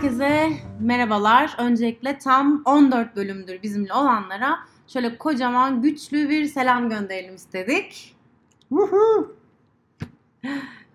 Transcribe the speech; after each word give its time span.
Herkese 0.00 0.50
merhabalar. 0.80 1.54
Öncelikle 1.58 2.18
tam 2.18 2.62
14 2.64 3.16
bölümdür 3.16 3.62
bizimle 3.62 3.94
olanlara 3.94 4.58
şöyle 4.88 5.18
kocaman 5.18 5.82
güçlü 5.82 6.28
bir 6.28 6.46
selam 6.46 6.88
gönderelim 6.88 7.34
istedik. 7.34 8.16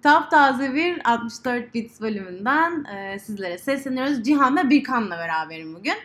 Taptaze 0.01 0.73
bir 0.73 1.11
64 1.11 1.73
Bits 1.73 2.01
bölümünden 2.01 2.83
e, 2.83 3.19
sizlere 3.19 3.57
sesleniyoruz. 3.57 4.23
Cihan 4.23 4.57
ve 4.57 4.69
Birkan'la 4.69 5.17
beraberim 5.17 5.75
bugün. 5.75 5.97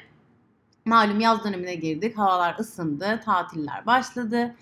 Malum 0.84 1.20
yaz 1.20 1.44
dönemine 1.44 1.74
girdik. 1.74 2.18
Havalar 2.18 2.56
ısındı. 2.58 3.20
Tatiller 3.24 3.86
başladı. 3.86 4.54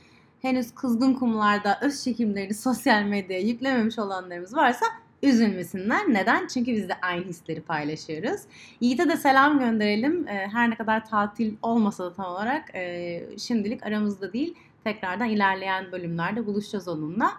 Henüz 0.42 0.74
kızgın 0.74 1.14
kumlarda 1.14 1.78
öz 1.82 2.05
çekimlerini 2.05 2.55
sosyal 2.64 3.02
medyaya 3.02 3.42
yüklememiş 3.42 3.98
olanlarımız 3.98 4.56
varsa 4.56 4.86
üzülmesinler. 5.22 6.00
Neden? 6.08 6.46
Çünkü 6.46 6.72
biz 6.72 6.88
de 6.88 6.95
aynı 7.02 7.24
hisleri 7.24 7.60
paylaşıyoruz. 7.60 8.40
Yiğit'e 8.80 9.08
de 9.08 9.16
selam 9.16 9.58
gönderelim. 9.58 10.28
Ee, 10.28 10.48
her 10.52 10.70
ne 10.70 10.74
kadar 10.74 11.06
tatil 11.06 11.54
olmasa 11.62 12.04
da 12.04 12.14
tam 12.14 12.27
olarak 12.27 12.74
e, 12.74 13.22
şimdilik 13.39 13.86
aramızda 13.86 14.33
değil. 14.33 14.55
Tekrardan 14.84 15.28
ilerleyen 15.28 15.92
bölümlerde 15.92 16.46
buluşacağız 16.46 16.89
onunla. 16.89 17.33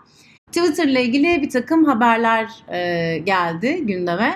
Twitter 0.47 0.87
ile 0.87 1.03
ilgili 1.03 1.41
bir 1.41 1.49
takım 1.49 1.85
haberler 1.85 2.63
e, 2.67 3.17
geldi 3.17 3.85
gündeme. 3.85 4.35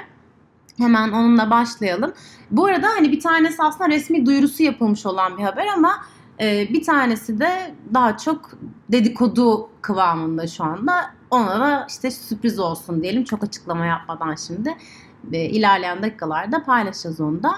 Hemen 0.78 1.12
onunla 1.12 1.50
başlayalım. 1.50 2.14
Bu 2.52 2.66
arada 2.66 2.88
hani 2.88 3.12
bir 3.12 3.20
tanesi 3.20 3.64
aslında 3.64 3.90
resmi 3.90 4.26
duyurusu 4.26 4.64
yapılmış 4.64 5.06
olan 5.06 5.38
bir 5.38 5.44
haber 5.44 5.68
ama 5.68 6.06
e, 6.40 6.70
bir 6.74 6.84
tanesi 6.84 7.40
de 7.40 7.76
daha 7.94 8.18
çok 8.18 8.52
dedikodu 8.92 9.70
kıvamında 9.82 10.48
şu 10.48 10.64
anda. 10.64 10.94
Ona 11.34 11.60
da 11.60 11.86
işte 11.90 12.12
sürpriz 12.12 12.60
olsun 12.60 13.04
diyelim 13.04 13.24
çok 13.24 13.44
açıklama 13.44 13.86
yapmadan 13.86 14.36
şimdi. 14.36 14.76
İlerleyen 15.32 16.04
dakikalarda 16.04 16.64
paylaşacağız 16.64 17.22
onu 17.22 17.44
da. 17.44 17.52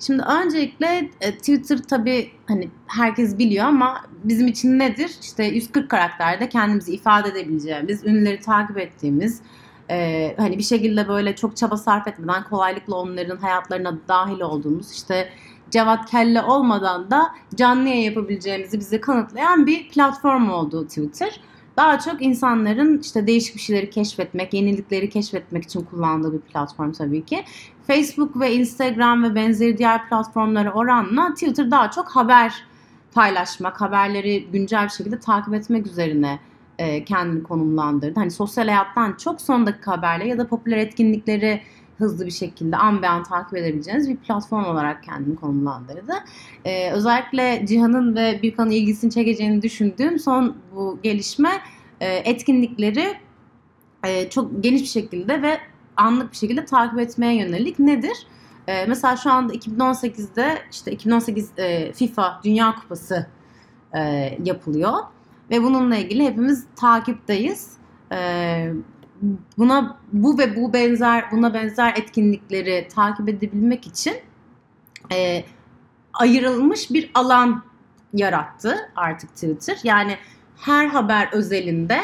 Şimdi 0.00 0.22
öncelikle 0.22 1.10
e, 1.20 1.32
Twitter 1.38 1.78
tabii 1.78 2.30
hani 2.48 2.68
herkes 2.86 3.38
biliyor 3.38 3.64
ama 3.66 4.04
bizim 4.24 4.46
için 4.46 4.78
nedir? 4.78 5.10
İşte 5.22 5.44
140 5.44 5.88
karakterde 5.88 6.48
kendimizi 6.48 6.92
ifade 6.92 7.28
edebileceğimiz, 7.28 8.06
ünlüleri 8.06 8.40
takip 8.40 8.78
ettiğimiz, 8.78 9.42
e, 9.90 10.34
hani 10.36 10.58
bir 10.58 10.62
şekilde 10.62 11.08
böyle 11.08 11.36
çok 11.36 11.56
çaba 11.56 11.76
sarf 11.76 12.08
etmeden 12.08 12.44
kolaylıkla 12.44 12.96
onların 12.96 13.36
hayatlarına 13.36 13.98
dahil 14.08 14.40
olduğumuz 14.40 14.92
işte 14.92 15.28
Cevat 15.70 16.10
Kelle 16.10 16.42
olmadan 16.42 17.10
da 17.10 17.30
canlı 17.54 17.88
yapabileceğimizi 17.88 18.80
bize 18.80 19.00
kanıtlayan 19.00 19.66
bir 19.66 19.88
platform 19.88 20.50
oldu 20.50 20.86
Twitter. 20.86 21.40
Daha 21.76 21.98
çok 21.98 22.22
insanların 22.22 22.98
işte 22.98 23.26
değişik 23.26 23.54
bir 23.54 23.60
şeyleri 23.60 23.90
keşfetmek, 23.90 24.54
yenilikleri 24.54 25.10
keşfetmek 25.10 25.64
için 25.64 25.82
kullandığı 25.82 26.32
bir 26.32 26.38
platform 26.38 26.92
tabii 26.92 27.24
ki. 27.24 27.44
Facebook 27.86 28.40
ve 28.40 28.54
Instagram 28.54 29.24
ve 29.24 29.34
benzeri 29.34 29.78
diğer 29.78 30.08
platformlara 30.08 30.72
oranla 30.72 31.34
Twitter 31.34 31.70
daha 31.70 31.90
çok 31.90 32.08
haber 32.08 32.64
paylaşmak, 33.14 33.80
haberleri 33.80 34.46
güncel 34.52 34.84
bir 34.84 34.90
şekilde 34.90 35.20
takip 35.20 35.54
etmek 35.54 35.86
üzerine 35.86 36.38
e, 36.78 37.04
kendini 37.04 37.42
konumlandırdı. 37.42 38.20
Hani 38.20 38.30
sosyal 38.30 38.68
hayattan 38.68 39.12
çok 39.12 39.40
son 39.40 39.66
dakika 39.66 39.92
haberleri 39.92 40.28
ya 40.28 40.38
da 40.38 40.48
popüler 40.48 40.76
etkinlikleri 40.76 41.62
hızlı 42.00 42.26
bir 42.26 42.30
şekilde 42.30 42.76
an 42.76 43.02
be 43.02 43.08
an 43.08 43.22
takip 43.22 43.56
edebileceğiniz 43.58 44.08
bir 44.08 44.16
platform 44.16 44.64
olarak 44.64 45.02
kendini 45.02 45.36
konumlandırdı. 45.36 46.12
Ee, 46.64 46.90
özellikle 46.90 47.66
Cihan'ın 47.66 48.16
ve 48.16 48.40
Birkan'ın 48.42 48.70
ilgisini 48.70 49.10
çekeceğini 49.10 49.62
düşündüğüm 49.62 50.18
son 50.18 50.56
bu 50.74 50.98
gelişme 51.02 51.50
e, 52.00 52.14
etkinlikleri 52.16 53.14
e, 54.04 54.30
çok 54.30 54.62
geniş 54.62 54.82
bir 54.82 54.86
şekilde 54.86 55.42
ve 55.42 55.58
anlık 55.96 56.32
bir 56.32 56.36
şekilde 56.36 56.64
takip 56.64 56.98
etmeye 56.98 57.36
yönelik 57.36 57.78
nedir? 57.78 58.26
E, 58.66 58.86
mesela 58.86 59.16
şu 59.16 59.30
anda 59.30 59.54
2018'de 59.54 60.58
işte 60.72 60.92
2018 60.92 61.50
e, 61.56 61.92
FIFA 61.92 62.40
Dünya 62.44 62.74
Kupası 62.74 63.26
e, 63.94 64.00
yapılıyor 64.44 64.92
ve 65.50 65.62
bununla 65.62 65.96
ilgili 65.96 66.24
hepimiz 66.24 66.66
takipteyiz. 66.76 67.72
E, 68.12 68.72
buna 69.58 69.98
bu 70.12 70.38
ve 70.38 70.56
bu 70.56 70.72
benzer 70.72 71.30
buna 71.32 71.54
benzer 71.54 71.94
etkinlikleri 71.96 72.88
takip 72.94 73.28
edebilmek 73.28 73.86
için 73.86 74.14
e, 75.12 75.44
ayrılmış 76.12 76.90
bir 76.90 77.10
alan 77.14 77.62
yarattı 78.12 78.76
artık 78.96 79.34
Twitter. 79.34 79.78
Yani 79.84 80.16
her 80.56 80.86
haber 80.86 81.28
özelinde 81.32 82.00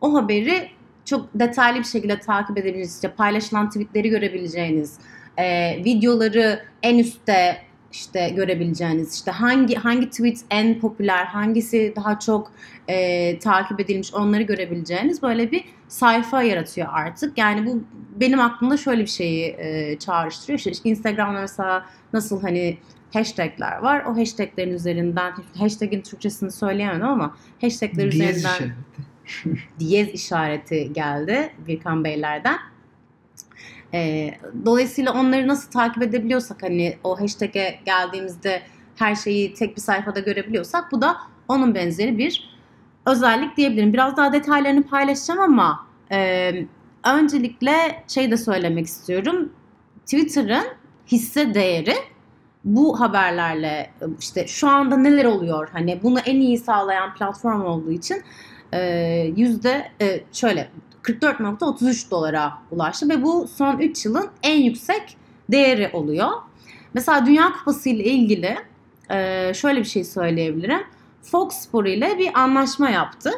o 0.00 0.14
haberi 0.14 0.70
çok 1.04 1.28
detaylı 1.34 1.78
bir 1.78 1.84
şekilde 1.84 2.20
takip 2.20 2.58
edebileceğiniz, 2.58 2.94
işte 2.94 3.10
paylaşılan 3.10 3.70
tweetleri 3.70 4.08
görebileceğiniz, 4.08 4.98
e, 5.36 5.76
videoları 5.84 6.64
en 6.82 6.98
üstte 6.98 7.67
işte 7.92 8.28
görebileceğiniz 8.28 9.14
işte 9.14 9.30
hangi 9.30 9.74
hangi 9.74 10.10
tweet 10.10 10.38
en 10.50 10.80
popüler 10.80 11.24
hangisi 11.24 11.92
daha 11.96 12.18
çok 12.18 12.52
e, 12.88 13.38
takip 13.38 13.80
edilmiş 13.80 14.14
onları 14.14 14.42
görebileceğiniz 14.42 15.22
böyle 15.22 15.50
bir 15.50 15.64
sayfa 15.88 16.42
yaratıyor 16.42 16.88
artık. 16.90 17.38
Yani 17.38 17.66
bu 17.66 17.82
benim 18.20 18.40
aklımda 18.40 18.76
şöyle 18.76 19.02
bir 19.02 19.06
şeyi 19.06 19.56
e, 19.58 19.98
çağrıştırıyor. 19.98 20.58
İşte 20.58 20.90
Instagram'da 20.90 21.40
mesela 21.40 21.86
nasıl 22.12 22.42
hani 22.42 22.78
hashtagler 23.12 23.78
var. 23.78 24.04
O 24.04 24.16
hashtaglerin 24.16 24.72
üzerinden 24.72 25.32
hashtagin 25.58 26.00
Türkçesini 26.00 26.50
söyleyemedim 26.50 27.06
ama 27.06 27.36
hashtagler 27.60 28.12
Diyez 28.12 28.36
üzerinden 28.36 28.54
işareti. 28.54 29.08
diyez 29.78 30.08
işareti 30.08 30.92
geldi 30.92 31.50
Birkan 31.66 32.04
Beyler'den. 32.04 32.58
E, 33.94 34.30
dolayısıyla 34.64 35.12
onları 35.12 35.48
nasıl 35.48 35.70
takip 35.70 36.02
edebiliyorsak 36.02 36.62
hani 36.62 36.96
o 37.04 37.20
hashtag'e 37.20 37.80
geldiğimizde 37.86 38.62
her 38.96 39.14
şeyi 39.14 39.54
tek 39.54 39.76
bir 39.76 39.80
sayfada 39.80 40.20
görebiliyorsak 40.20 40.92
bu 40.92 41.02
da 41.02 41.16
onun 41.48 41.74
benzeri 41.74 42.18
bir 42.18 42.58
özellik 43.06 43.56
diyebilirim. 43.56 43.92
Biraz 43.92 44.16
daha 44.16 44.32
detaylarını 44.32 44.82
paylaşacağım 44.82 45.40
ama 45.40 45.86
e, 46.12 46.52
öncelikle 47.04 48.04
şey 48.08 48.30
de 48.30 48.36
söylemek 48.36 48.86
istiyorum. 48.86 49.52
Twitter'ın 50.04 50.64
hisse 51.06 51.54
değeri 51.54 51.94
bu 52.64 53.00
haberlerle 53.00 53.90
işte 54.20 54.46
şu 54.46 54.68
anda 54.68 54.96
neler 54.96 55.24
oluyor 55.24 55.68
hani 55.72 56.00
bunu 56.02 56.18
en 56.20 56.36
iyi 56.36 56.58
sağlayan 56.58 57.14
platform 57.14 57.64
olduğu 57.64 57.92
için 57.92 58.22
yüzde 59.36 59.92
şöyle 60.32 60.68
44.33 61.08 62.10
dolara 62.10 62.52
ulaştı 62.70 63.08
ve 63.08 63.22
bu 63.22 63.48
son 63.48 63.78
3 63.78 64.04
yılın 64.04 64.28
en 64.42 64.62
yüksek 64.62 65.16
değeri 65.50 65.90
oluyor. 65.92 66.30
Mesela 66.94 67.26
Dünya 67.26 67.52
Kupası 67.52 67.88
ile 67.88 68.04
ilgili 68.04 68.58
e, 69.10 69.52
şöyle 69.54 69.80
bir 69.80 69.84
şey 69.84 70.04
söyleyebilirim. 70.04 70.80
Fox 71.22 71.54
Spor 71.54 71.84
ile 71.84 72.18
bir 72.18 72.40
anlaşma 72.40 72.90
yaptı 72.90 73.30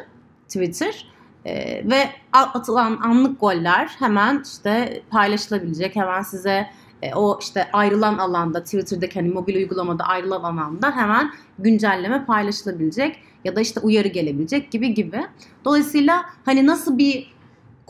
Twitter 0.47 1.07
e, 1.45 1.83
ve 1.89 2.09
atılan 2.33 2.99
anlık 3.03 3.39
goller 3.39 3.87
hemen 3.99 4.43
işte 4.45 5.03
paylaşılabilecek, 5.09 5.95
hemen 5.95 6.21
size 6.21 6.67
e, 7.01 7.13
o 7.13 7.39
işte 7.41 7.67
ayrılan 7.73 8.17
alanda 8.17 8.63
Twitter'daki 8.63 9.19
hani 9.19 9.29
mobil 9.29 9.55
uygulamada 9.55 10.03
ayrılan 10.03 10.43
alanda 10.43 10.95
hemen 10.95 11.31
güncelleme 11.59 12.25
paylaşılabilecek 12.25 13.19
ya 13.43 13.55
da 13.55 13.61
işte 13.61 13.79
uyarı 13.79 14.07
gelebilecek 14.07 14.71
gibi 14.71 14.93
gibi. 14.93 15.21
Dolayısıyla 15.65 16.25
hani 16.45 16.67
nasıl 16.67 16.97
bir 16.97 17.33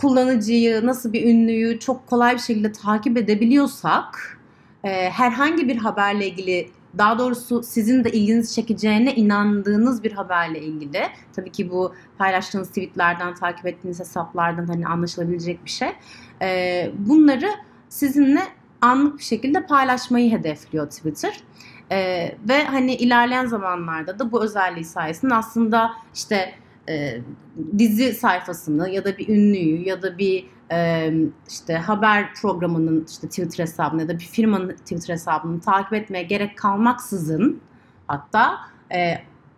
kullanıcıyı, 0.02 0.86
nasıl 0.86 1.14
bir 1.14 1.26
ünlüyü 1.26 1.80
çok 1.80 2.08
kolay 2.08 2.34
bir 2.34 2.40
şekilde 2.40 2.72
takip 2.72 3.18
edebiliyorsak 3.18 4.40
e, 4.84 5.10
herhangi 5.10 5.68
bir 5.68 5.78
haberle 5.78 6.28
ilgili 6.28 6.70
daha 6.98 7.20
doğrusu 7.20 7.64
sizin 7.64 8.04
de 8.04 8.12
ilginizi 8.12 8.56
çekeceğine 8.56 9.16
inandığınız 9.16 10.04
bir 10.04 10.12
haberle 10.12 10.60
ilgili 10.62 11.02
tabii 11.36 11.52
ki 11.52 11.70
bu 11.70 11.94
paylaştığınız 12.18 12.68
tweetlerden 12.68 13.36
takip 13.36 13.66
ettiğiniz 13.66 14.00
hesaplardan 14.00 14.68
hani 14.68 14.88
anlaşılabilecek 14.88 15.66
bir 15.66 15.70
şey. 15.70 15.90
E, 16.42 16.92
bunları 16.98 17.50
sizinle 17.90 18.42
anlık 18.82 19.18
bir 19.18 19.24
şekilde 19.24 19.66
paylaşmayı 19.66 20.32
hedefliyor 20.32 20.90
Twitter. 20.90 21.44
Ee, 21.92 22.36
ve 22.50 22.64
hani 22.64 22.96
ilerleyen 22.96 23.46
zamanlarda 23.46 24.20
da 24.20 24.32
bu 24.32 24.44
özelliği 24.44 24.86
sayesinde 24.86 25.36
aslında 25.36 25.92
işte 26.14 26.54
e, 26.92 27.22
dizi 27.78 28.14
sayfasını 28.14 28.90
ya 28.90 29.06
da 29.06 29.18
bir 29.18 29.28
ünlüyü 29.28 29.88
ya 29.88 30.02
da 30.02 30.18
bir 30.18 30.46
e, 30.72 31.12
işte 31.50 31.74
haber 31.74 32.34
programının 32.34 33.06
işte 33.10 33.28
Twitter 33.28 33.64
hesabını 33.64 34.02
ya 34.02 34.08
da 34.08 34.14
bir 34.20 34.26
firmanın 34.26 34.70
Twitter 34.70 35.14
hesabını 35.14 35.62
takip 35.62 35.94
etmeye 35.94 36.24
gerek 36.24 36.58
kalmaksızın 36.58 37.62
hatta 38.08 38.58
e, 38.94 39.14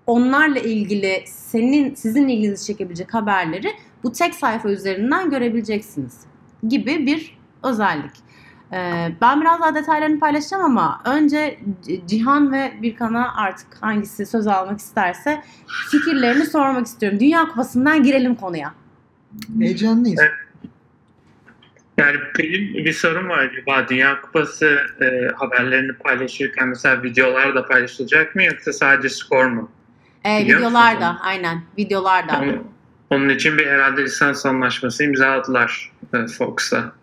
onlarla 0.07 0.59
ilgili 0.59 1.23
senin 1.25 1.95
sizin 1.95 2.27
ilginizi 2.27 2.65
çekebilecek 2.65 3.13
haberleri 3.13 3.67
bu 4.03 4.11
tek 4.11 4.35
sayfa 4.35 4.69
üzerinden 4.69 5.29
görebileceksiniz 5.29 6.19
gibi 6.67 7.05
bir 7.05 7.37
özellik. 7.63 8.11
Ee, 8.73 9.11
ben 9.21 9.41
biraz 9.41 9.61
daha 9.61 9.75
detaylarını 9.75 10.19
paylaşacağım 10.19 10.63
ama 10.65 11.01
önce 11.05 11.59
Cihan 12.07 12.51
ve 12.51 12.73
Birkan'a 12.81 13.35
artık 13.35 13.67
hangisi 13.81 14.25
söz 14.25 14.47
almak 14.47 14.79
isterse 14.79 15.41
fikirlerini 15.91 16.45
sormak 16.45 16.85
istiyorum. 16.85 17.19
Dünya 17.19 17.45
Kupası'ndan 17.47 18.03
girelim 18.03 18.35
konuya. 18.35 18.73
Heyecanlıyız. 19.59 20.19
Evet. 20.21 20.31
Yani 21.97 22.17
benim 22.39 22.85
bir 22.85 22.93
sorun 22.93 23.29
var 23.29 23.39
acaba 23.39 23.89
Dünya 23.89 24.21
Kupası 24.21 24.77
e, 25.01 25.27
haberlerini 25.35 25.93
paylaşırken 25.93 26.67
mesela 26.67 27.03
videolar 27.03 27.55
da 27.55 27.65
paylaşılacak 27.65 28.35
mı 28.35 28.43
yoksa 28.43 28.73
sadece 28.73 29.09
skor 29.09 29.45
mu? 29.45 29.71
E, 30.25 30.39
Biliyor 30.39 30.59
videolar 30.59 30.93
musun 30.93 31.01
da 31.01 31.17
aynen 31.21 31.61
videolar 31.77 32.29
da. 32.29 32.39
Onun, 32.39 32.67
onun 33.09 33.29
için 33.29 33.57
bir 33.57 33.65
herhalde 33.65 34.03
lisans 34.03 34.45
anlaşması 34.45 35.03
imzaladılar 35.03 35.91
e, 36.13 36.17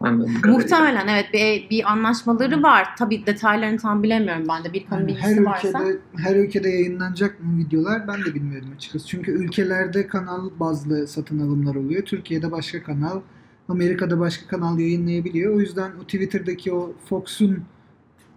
anladığım 0.00 0.40
kadarıyla. 0.40 0.58
Muhtemelen 0.58 1.08
evet 1.08 1.26
bir, 1.32 1.70
bir 1.70 1.92
anlaşmaları 1.92 2.62
var. 2.62 2.88
Tabii 2.98 3.26
detaylarını 3.26 3.78
tam 3.78 4.02
bilemiyorum 4.02 4.44
ben 4.48 4.64
de. 4.64 4.72
Bir 4.72 4.86
konu 4.86 4.98
Yani 5.00 5.08
bilgisi 5.08 5.26
her 5.26 5.42
varsa. 5.42 5.68
ülkede 5.68 5.98
her 6.16 6.36
ülkede 6.36 6.68
yayınlanacak 6.68 7.40
mı 7.40 7.58
videolar 7.58 8.08
ben 8.08 8.24
de 8.24 8.34
bilmiyorum 8.34 8.68
açıkçası. 8.76 9.06
Çünkü 9.06 9.32
ülkelerde 9.32 10.06
kanal 10.06 10.50
bazlı 10.60 11.06
satın 11.08 11.38
alımlar 11.38 11.74
oluyor. 11.74 12.02
Türkiye'de 12.04 12.52
başka 12.52 12.82
kanal, 12.82 13.20
Amerika'da 13.68 14.20
başka 14.20 14.46
kanal 14.46 14.78
yayınlayabiliyor. 14.78 15.54
O 15.54 15.60
yüzden 15.60 15.90
o 16.02 16.04
Twitter'daki 16.04 16.72
o 16.72 16.92
Fox'un 17.08 17.64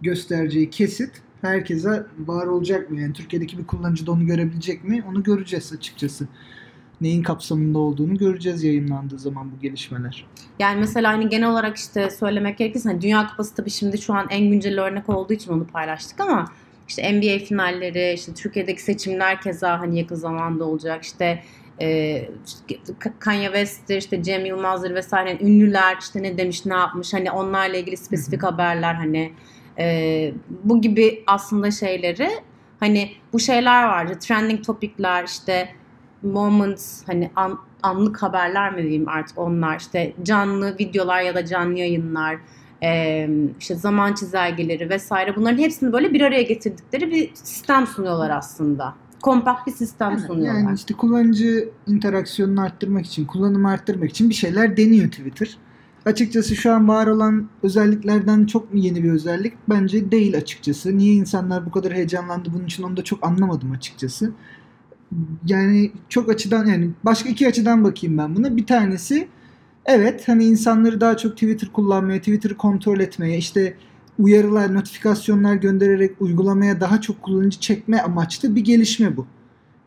göstereceği 0.00 0.70
kesit 0.70 1.10
herkese 1.42 2.06
var 2.18 2.46
olacak 2.46 2.90
mı? 2.90 3.00
Yani 3.00 3.12
Türkiye'deki 3.12 3.58
bir 3.58 3.66
kullanıcı 3.66 4.06
da 4.06 4.12
onu 4.12 4.26
görebilecek 4.26 4.84
mi? 4.84 5.04
Onu 5.08 5.22
göreceğiz 5.22 5.72
açıkçası. 5.72 6.28
Neyin 7.04 7.22
kapsamında 7.22 7.78
olduğunu 7.78 8.18
göreceğiz 8.18 8.64
yayınlandığı 8.64 9.18
zaman 9.18 9.52
bu 9.52 9.60
gelişmeler. 9.60 10.26
Yani 10.58 10.80
mesela 10.80 11.12
hani 11.12 11.28
genel 11.28 11.50
olarak 11.50 11.76
işte 11.76 12.10
söylemek 12.10 12.58
gerekirse 12.58 12.88
hani 12.88 13.00
Dünya 13.00 13.26
Kupası 13.26 13.54
tabii 13.54 13.70
şimdi 13.70 13.98
şu 13.98 14.14
an 14.14 14.26
en 14.30 14.50
güncel 14.50 14.80
örnek 14.80 15.08
olduğu 15.08 15.32
için 15.32 15.52
onu 15.52 15.66
paylaştık 15.66 16.20
ama 16.20 16.44
işte 16.88 17.12
NBA 17.12 17.44
finalleri, 17.44 18.12
işte 18.12 18.34
Türkiye'deki 18.34 18.82
seçimler 18.82 19.40
keza 19.40 19.80
hani 19.80 19.98
yakın 19.98 20.14
zamanda 20.14 20.64
olacak. 20.64 21.04
İşte 21.04 21.42
e, 21.80 22.28
Kanye 23.18 23.46
West'tir, 23.46 23.96
işte 23.96 24.22
Cem 24.22 24.46
Yılmaz'dır 24.46 24.94
vesaire 24.94 25.30
yani 25.30 25.42
ünlüler 25.42 25.96
işte 26.00 26.22
ne 26.22 26.38
demiş, 26.38 26.66
ne 26.66 26.74
yapmış 26.74 27.14
hani 27.14 27.30
onlarla 27.30 27.76
ilgili 27.76 27.96
spesifik 27.96 28.42
haberler 28.42 28.94
hani 28.94 29.32
e, 29.78 30.32
bu 30.64 30.80
gibi 30.80 31.24
aslında 31.26 31.70
şeyleri 31.70 32.28
hani 32.80 33.10
bu 33.32 33.40
şeyler 33.40 33.84
vardı. 33.84 34.18
Trending 34.20 34.64
topikler 34.64 35.24
işte 35.24 35.68
moments 36.24 37.02
hani 37.06 37.30
an, 37.36 37.58
anlık 37.82 38.22
haberler 38.22 38.74
mi 38.74 38.82
diyeyim 38.82 39.08
artık 39.08 39.38
onlar 39.38 39.78
işte 39.78 40.12
canlı 40.22 40.78
videolar 40.78 41.22
ya 41.22 41.34
da 41.34 41.46
canlı 41.46 41.78
yayınlar 41.78 42.36
e, 42.82 43.28
işte 43.60 43.74
zaman 43.74 44.14
çizelgeleri 44.14 44.90
vesaire 44.90 45.36
bunların 45.36 45.58
hepsini 45.58 45.92
böyle 45.92 46.12
bir 46.12 46.20
araya 46.20 46.42
getirdikleri 46.42 47.10
bir 47.10 47.34
sistem 47.34 47.86
sunuyorlar 47.86 48.30
aslında. 48.30 48.94
Kompakt 49.22 49.66
bir 49.66 49.72
sistem 49.72 50.12
Evet, 50.12 50.26
sunuyorlar. 50.26 50.60
Yani 50.60 50.74
işte 50.74 50.94
kullanıcı 50.94 51.68
interaksiyonunu 51.86 52.60
arttırmak 52.60 53.06
için, 53.06 53.24
kullanımı 53.24 53.70
arttırmak 53.70 54.10
için 54.10 54.28
bir 54.28 54.34
şeyler 54.34 54.76
deniyor 54.76 55.10
Twitter. 55.10 55.58
Açıkçası 56.06 56.56
şu 56.56 56.72
an 56.72 56.88
var 56.88 57.06
olan 57.06 57.48
özelliklerden 57.62 58.46
çok 58.46 58.74
mu 58.74 58.80
yeni 58.80 59.04
bir 59.04 59.10
özellik? 59.10 59.52
Bence 59.68 60.10
değil 60.10 60.36
açıkçası. 60.36 60.98
Niye 60.98 61.14
insanlar 61.14 61.66
bu 61.66 61.70
kadar 61.70 61.92
heyecanlandı 61.92 62.48
bunun 62.54 62.64
için 62.64 62.82
onu 62.82 62.96
da 62.96 63.04
çok 63.04 63.26
anlamadım 63.26 63.72
açıkçası. 63.72 64.32
Yani 65.46 65.92
çok 66.08 66.30
açıdan 66.30 66.66
yani 66.66 66.90
başka 67.04 67.28
iki 67.28 67.48
açıdan 67.48 67.84
bakayım 67.84 68.18
ben 68.18 68.36
buna. 68.36 68.56
Bir 68.56 68.66
tanesi 68.66 69.28
evet 69.86 70.28
hani 70.28 70.44
insanları 70.44 71.00
daha 71.00 71.16
çok 71.16 71.32
Twitter 71.32 71.72
kullanmaya, 71.72 72.18
Twitter'ı 72.18 72.56
kontrol 72.56 73.00
etmeye, 73.00 73.38
işte 73.38 73.76
uyarılar, 74.18 74.74
notifikasyonlar 74.74 75.54
göndererek 75.54 76.22
uygulamaya 76.22 76.80
daha 76.80 77.00
çok 77.00 77.22
kullanıcı 77.22 77.60
çekme 77.60 78.00
amaçlı 78.00 78.56
bir 78.56 78.64
gelişme 78.64 79.16
bu. 79.16 79.26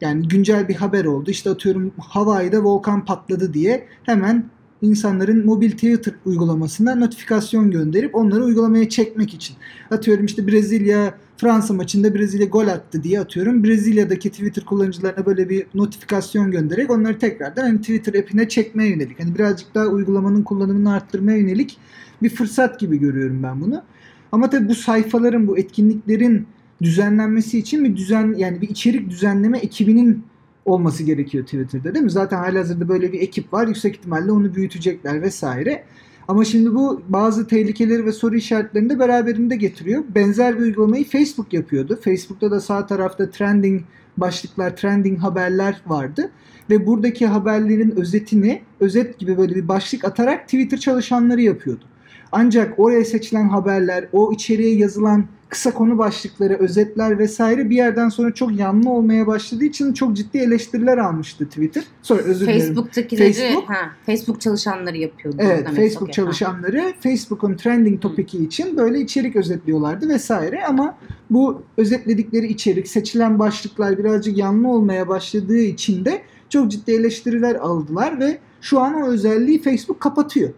Yani 0.02 0.28
güncel 0.28 0.68
bir 0.68 0.76
haber 0.76 1.06
oldu. 1.06 1.32
İşte 1.32 1.50
atıyorum 1.50 1.92
Hawaii'de 2.00 2.64
volkan 2.64 3.06
patladı 3.06 3.54
diye 3.54 3.88
hemen 4.04 4.46
insanların 4.82 5.46
mobil 5.46 5.72
Twitter 5.72 6.14
uygulamasına 6.26 6.96
notifikasyon 6.96 7.72
gönderip 7.72 8.16
onları 8.16 8.44
uygulamaya 8.44 8.90
çekmek 8.90 9.34
için. 9.34 9.56
Atıyorum 9.92 10.26
işte 10.26 10.48
Brezilya 10.48 11.18
Fransa 11.38 11.74
maçında 11.74 12.16
Brezilya 12.16 12.46
gol 12.46 12.68
attı 12.68 13.04
diye 13.04 13.20
atıyorum. 13.20 13.64
Brezilya'daki 13.64 14.30
Twitter 14.30 14.66
kullanıcılarına 14.66 15.26
böyle 15.26 15.50
bir 15.50 15.66
notifikasyon 15.74 16.52
göndererek 16.52 16.92
onları 16.92 17.20
tekrardan 17.20 17.62
hani 17.62 17.82
Twitter 17.82 18.14
app'ine 18.14 18.50
çekmeye 18.50 18.90
yönelik. 18.90 19.20
Hani 19.20 19.36
birazcık 19.36 19.76
daha 19.76 19.86
uygulamanın 19.86 20.44
kullanımını 20.44 20.94
arttırmaya 20.94 21.38
yönelik 21.38 21.78
bir 22.24 22.30
fırsat 22.30 22.80
gibi 22.80 23.00
görüyorum 23.00 23.44
ben 23.44 23.62
bunu. 23.62 23.84
Ama 24.32 24.50
tabii 24.50 24.70
bu 24.70 24.76
sayfaların, 24.76 25.48
bu 25.48 25.58
etkinliklerin 25.58 26.48
düzenlenmesi 26.82 27.60
için 27.60 27.86
bir 27.86 27.96
düzen 27.96 28.34
yani 28.38 28.62
bir 28.62 28.70
içerik 28.70 29.10
düzenleme 29.10 29.58
ekibinin 29.58 30.24
olması 30.68 31.04
gerekiyor 31.04 31.44
Twitter'da 31.44 31.94
değil 31.94 32.06
mi? 32.06 32.12
Zaten 32.12 32.38
halihazırda 32.38 32.90
böyle 32.90 33.14
bir 33.14 33.20
ekip 33.20 33.54
var. 33.54 33.68
Yüksek 33.68 33.96
ihtimalle 33.96 34.32
onu 34.32 34.56
büyütecekler 34.56 35.22
vesaire. 35.22 35.84
Ama 36.28 36.46
şimdi 36.46 36.76
bu 36.76 37.02
bazı 37.10 37.48
tehlikeleri 37.48 38.06
ve 38.06 38.12
soru 38.12 38.36
işaretlerini 38.36 38.90
de 38.90 39.00
beraberinde 39.00 39.56
getiriyor. 39.56 40.04
Benzer 40.16 40.56
bir 40.56 40.62
uygulamayı 40.62 41.06
Facebook 41.06 41.54
yapıyordu. 41.54 42.00
Facebook'ta 42.04 42.52
da 42.52 42.62
sağ 42.62 42.86
tarafta 42.86 43.30
trending 43.30 43.82
başlıklar, 44.18 44.76
trending 44.76 45.20
haberler 45.20 45.82
vardı. 45.88 46.32
Ve 46.70 46.88
buradaki 46.88 47.28
haberlerin 47.28 47.92
özetini, 47.92 48.62
özet 48.80 49.20
gibi 49.20 49.38
böyle 49.38 49.56
bir 49.56 49.68
başlık 49.68 50.06
atarak 50.06 50.44
Twitter 50.44 50.78
çalışanları 50.78 51.42
yapıyordu. 51.42 51.86
Ancak 52.32 52.80
oraya 52.80 53.06
seçilen 53.06 53.50
haberler, 53.50 54.08
o 54.14 54.32
içeriye 54.32 54.76
yazılan 54.76 55.26
kısa 55.50 55.74
konu 55.74 55.98
başlıkları, 55.98 56.54
özetler 56.54 57.20
vesaire 57.20 57.70
bir 57.70 57.76
yerden 57.76 58.10
sonra 58.10 58.34
çok 58.34 58.60
yanlı 58.60 58.90
olmaya 58.90 59.28
başladığı 59.28 59.66
için 59.66 59.94
çok 59.94 60.16
ciddi 60.16 60.38
eleştiriler 60.38 60.98
almıştı 60.98 61.46
Twitter. 61.46 61.84
Sonra 62.02 62.22
özür 62.22 62.48
dilerim. 62.48 62.60
Facebook'takileri 62.60 63.32
Facebook- 63.34 63.66
ha, 63.66 63.92
Facebook 64.06 64.42
çalışanları 64.42 64.98
yapıyordu. 64.98 65.38
Evet, 65.40 65.66
demek. 65.68 65.76
Facebook 65.76 66.02
Okey, 66.02 66.08
ha. 66.08 66.12
çalışanları 66.12 66.94
Facebook'un 67.00 67.56
trending 67.56 68.02
topiki 68.02 68.44
için 68.44 68.78
böyle 68.78 69.00
içerik 69.00 69.36
özetliyorlardı 69.36 70.10
vesaire 70.10 70.66
ama 70.66 70.98
bu 71.30 71.62
özetledikleri 71.78 72.48
içerik, 72.48 72.88
seçilen 72.88 73.40
başlıklar 73.40 73.98
birazcık 73.98 74.38
yanlı 74.38 74.68
olmaya 74.68 75.08
başladığı 75.08 75.60
için 75.60 76.06
de 76.06 76.22
çok 76.50 76.72
ciddi 76.72 76.92
eleştiriler 76.92 77.56
aldılar 77.56 78.20
ve 78.20 78.38
şu 78.62 78.80
an 78.80 78.94
o 78.94 79.08
özelliği 79.08 79.62
Facebook 79.62 80.00
kapatıyor. 80.00 80.50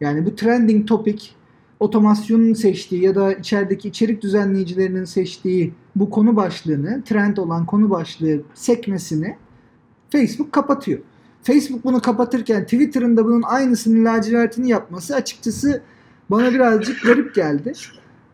Yani 0.00 0.26
bu 0.26 0.34
trending 0.34 0.88
topic 0.88 1.24
otomasyonun 1.80 2.52
seçtiği 2.52 3.02
ya 3.02 3.14
da 3.14 3.32
içerideki 3.32 3.88
içerik 3.88 4.22
düzenleyicilerinin 4.22 5.04
seçtiği 5.04 5.74
bu 5.96 6.10
konu 6.10 6.36
başlığını, 6.36 7.02
trend 7.04 7.36
olan 7.36 7.66
konu 7.66 7.90
başlığı 7.90 8.40
sekmesini 8.54 9.36
Facebook 10.10 10.52
kapatıyor. 10.52 10.98
Facebook 11.42 11.84
bunu 11.84 12.00
kapatırken 12.00 12.64
Twitter'ın 12.64 13.16
da 13.16 13.24
bunun 13.24 13.42
aynısını 13.42 14.04
lacivertini 14.04 14.68
yapması 14.68 15.14
açıkçası 15.14 15.82
bana 16.30 16.50
birazcık 16.50 17.02
garip 17.02 17.34
geldi. 17.34 17.72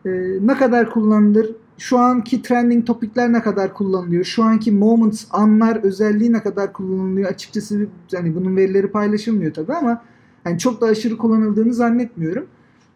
Ee, 0.05 0.09
ne 0.41 0.57
kadar 0.57 0.89
kullanılır? 0.89 1.55
Şu 1.77 1.97
anki 1.97 2.41
trending 2.41 2.87
topikler 2.87 3.33
ne 3.33 3.41
kadar 3.41 3.73
kullanılıyor? 3.73 4.23
Şu 4.23 4.43
anki 4.43 4.71
moments, 4.71 5.25
anlar 5.31 5.75
özelliği 5.83 6.33
ne 6.33 6.43
kadar 6.43 6.73
kullanılıyor? 6.73 7.29
Açıkçası 7.29 7.87
hani 8.15 8.35
bunun 8.35 8.55
verileri 8.55 8.91
paylaşılmıyor 8.91 9.53
tabii 9.53 9.73
ama 9.73 10.01
yani 10.47 10.59
çok 10.59 10.81
da 10.81 10.85
aşırı 10.85 11.17
kullanıldığını 11.17 11.73
zannetmiyorum. 11.73 12.47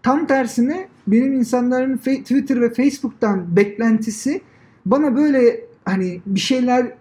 Tam 0.04 0.28
tersine 0.28 0.88
benim 1.08 1.34
insanların 1.34 1.98
Twitter 1.98 2.62
ve 2.62 2.74
Facebook'tan 2.74 3.56
beklentisi 3.56 4.42
bana 4.86 5.16
böyle 5.16 5.62
hani 5.86 6.22
bir 6.26 6.40
şeyler 6.40 6.92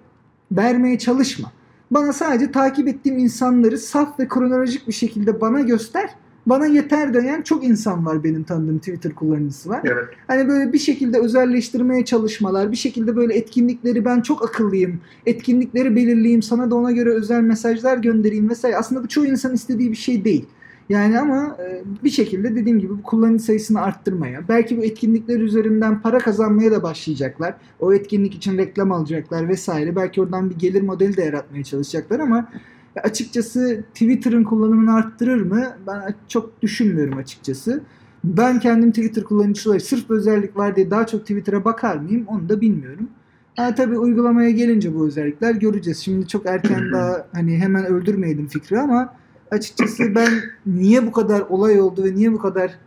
vermeye 0.53 0.99
çalışma. 0.99 1.53
Bana 1.91 2.13
sadece 2.13 2.53
takip 2.53 2.89
ettiğim 2.89 3.19
insanları 3.19 3.79
saf 3.79 4.21
ve 4.21 4.29
kronolojik 4.29 4.89
bir 4.89 4.93
şekilde 4.93 5.41
bana 5.41 5.61
göster. 5.61 6.11
Bana 6.47 6.67
yeter 6.67 7.15
diyen 7.15 7.43
çok 7.43 7.65
insan 7.65 8.07
var 8.07 8.25
benim 8.25 8.43
tanıdığım 8.43 8.79
Twitter 8.79 9.15
kullanıcısı 9.15 9.69
var. 9.69 9.81
Evet. 9.85 10.05
Hani 10.27 10.49
böyle 10.49 10.73
bir 10.73 10.79
şekilde 10.79 11.19
özelleştirmeye 11.19 12.05
çalışmalar, 12.05 12.73
bir 12.73 12.77
şekilde 12.77 13.17
böyle 13.17 13.35
etkinlikleri 13.35 14.05
ben 14.05 14.21
çok 14.21 14.45
akıllıyım, 14.45 15.01
etkinlikleri 15.27 15.97
belirleyeyim, 15.97 16.43
sana 16.43 16.71
da 16.71 16.75
ona 16.75 16.93
göre 16.93 17.11
özel 17.11 17.41
mesajlar 17.41 17.99
göndereyim 17.99 18.51
vesaire. 18.51 18.77
Aslında 18.77 19.03
bu 19.03 19.09
çoğu 19.09 19.27
insan 19.27 19.55
istediği 19.55 19.91
bir 19.91 19.97
şey 19.97 20.25
değil. 20.25 20.47
Yani 20.89 21.21
ama 21.21 21.57
e, 21.61 21.83
bir 22.05 22.11
şekilde 22.11 22.57
dediğim 22.57 22.79
gibi 22.79 22.99
bu 22.99 23.03
kullanıcı 23.03 23.45
sayısını 23.45 23.83
arttırmaya, 23.83 24.49
belki 24.49 24.77
bu 24.77 24.85
etkinlikler 24.85 25.41
üzerinden 25.41 26.03
para 26.03 26.19
kazanmaya 26.19 26.71
da 26.73 26.83
başlayacaklar. 26.83 27.55
O 27.81 27.93
etkinlik 27.93 28.35
için 28.35 28.59
reklam 28.59 28.93
alacaklar 28.93 29.49
vesaire. 29.49 29.97
Belki 29.97 30.23
oradan 30.23 30.51
bir 30.51 30.55
gelir 30.55 30.83
modeli 30.83 31.17
de 31.17 31.23
yaratmaya 31.23 31.65
çalışacaklar 31.65 32.21
ama 32.21 32.49
açıkçası 32.97 33.85
Twitter'ın 33.95 34.45
kullanımını 34.45 34.95
arttırır 34.95 35.41
mı? 35.41 35.65
Ben 35.87 36.15
çok 36.29 36.63
düşünmüyorum 36.63 37.19
açıkçası. 37.19 37.83
Ben 38.25 38.61
kendim 38.61 38.91
Twitter 38.91 39.25
kullanıcısı 39.25 39.69
olarak 39.69 39.83
sırf 39.83 40.11
özellik 40.11 40.57
var 40.57 40.77
diye 40.77 40.91
daha 40.91 41.07
çok 41.07 41.21
Twitter'a 41.21 41.65
bakar 41.65 41.97
mıyım? 41.97 42.25
Onu 42.27 42.49
da 42.49 42.61
bilmiyorum. 42.61 43.09
Ha, 43.57 43.75
tabii 43.75 43.99
uygulamaya 43.99 44.51
gelince 44.51 44.95
bu 44.95 45.07
özellikler 45.07 45.55
göreceğiz. 45.55 45.99
Şimdi 45.99 46.29
çok 46.29 46.47
erken 46.47 46.83
daha 46.93 47.27
hani 47.33 47.59
hemen 47.59 47.85
öldürmeyelim 47.85 48.47
fikri 48.49 48.81
ama 48.81 49.15
açıkçası 49.51 50.15
ben 50.15 50.29
niye 50.67 51.07
bu 51.07 51.13
kadar 51.13 51.41
olay 51.41 51.81
oldu 51.81 52.05
ve 52.05 52.15
niye 52.15 52.33
bu 52.33 52.39
kadar 52.39 52.79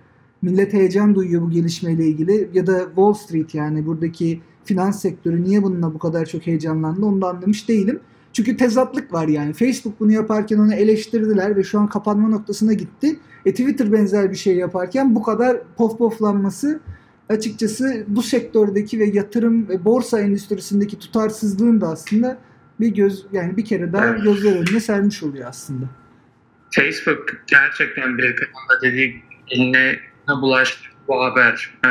millet 0.42 0.74
heyecan 0.74 1.16
duyuyor 1.16 1.42
bu 1.42 1.52
gelişmeyle 1.52 2.08
ilgili 2.08 2.50
ya 2.54 2.68
da 2.68 2.80
Wall 2.86 3.14
Street 3.14 3.56
yani 3.56 3.86
buradaki 3.86 4.42
finans 4.66 5.02
sektörü 5.02 5.44
niye 5.44 5.64
bununla 5.64 5.94
bu 5.94 6.00
kadar 6.00 6.26
çok 6.26 6.48
heyecanlandı 6.48 7.06
onu 7.06 7.22
da 7.22 7.30
anlamış 7.30 7.70
değilim. 7.70 8.00
Çünkü 8.34 8.58
tezatlık 8.58 9.14
var 9.14 9.28
yani. 9.28 9.54
Facebook 9.54 10.00
bunu 10.00 10.12
yaparken 10.12 10.58
onu 10.58 10.74
eleştirdiler 10.74 11.56
ve 11.56 11.64
şu 11.64 11.80
an 11.80 11.90
kapanma 11.90 12.30
noktasına 12.30 12.74
gitti. 12.74 13.20
E 13.46 13.52
Twitter 13.52 13.92
benzer 13.92 14.32
bir 14.32 14.36
şey 14.36 14.56
yaparken 14.56 15.16
bu 15.16 15.24
kadar 15.24 15.58
pof 15.78 15.98
poflanması 15.98 16.80
açıkçası 17.30 18.04
bu 18.08 18.22
sektördeki 18.24 19.00
ve 19.00 19.06
yatırım 19.06 19.70
ve 19.70 19.86
borsa 19.86 20.20
endüstrisindeki 20.20 21.00
tutarsızlığın 21.00 21.82
da 21.82 21.88
aslında 21.88 22.38
bir 22.80 22.88
göz 22.88 23.26
yani 23.32 23.58
bir 23.58 23.66
kere 23.66 23.94
daha 23.94 24.06
Evet. 24.08 24.24
gözler 24.24 24.56
önüne 24.56 24.80
sermiş 24.80 25.24
oluyor 25.24 25.50
aslında. 25.50 25.86
Facebook 26.76 27.26
gerçekten 27.48 28.18
bir 28.18 28.36
kanalda 28.36 28.82
dediği 28.82 29.24
eline 29.50 30.00
bulaş 30.42 30.92
bu 31.08 31.24
haber 31.24 31.74
e, 31.86 31.90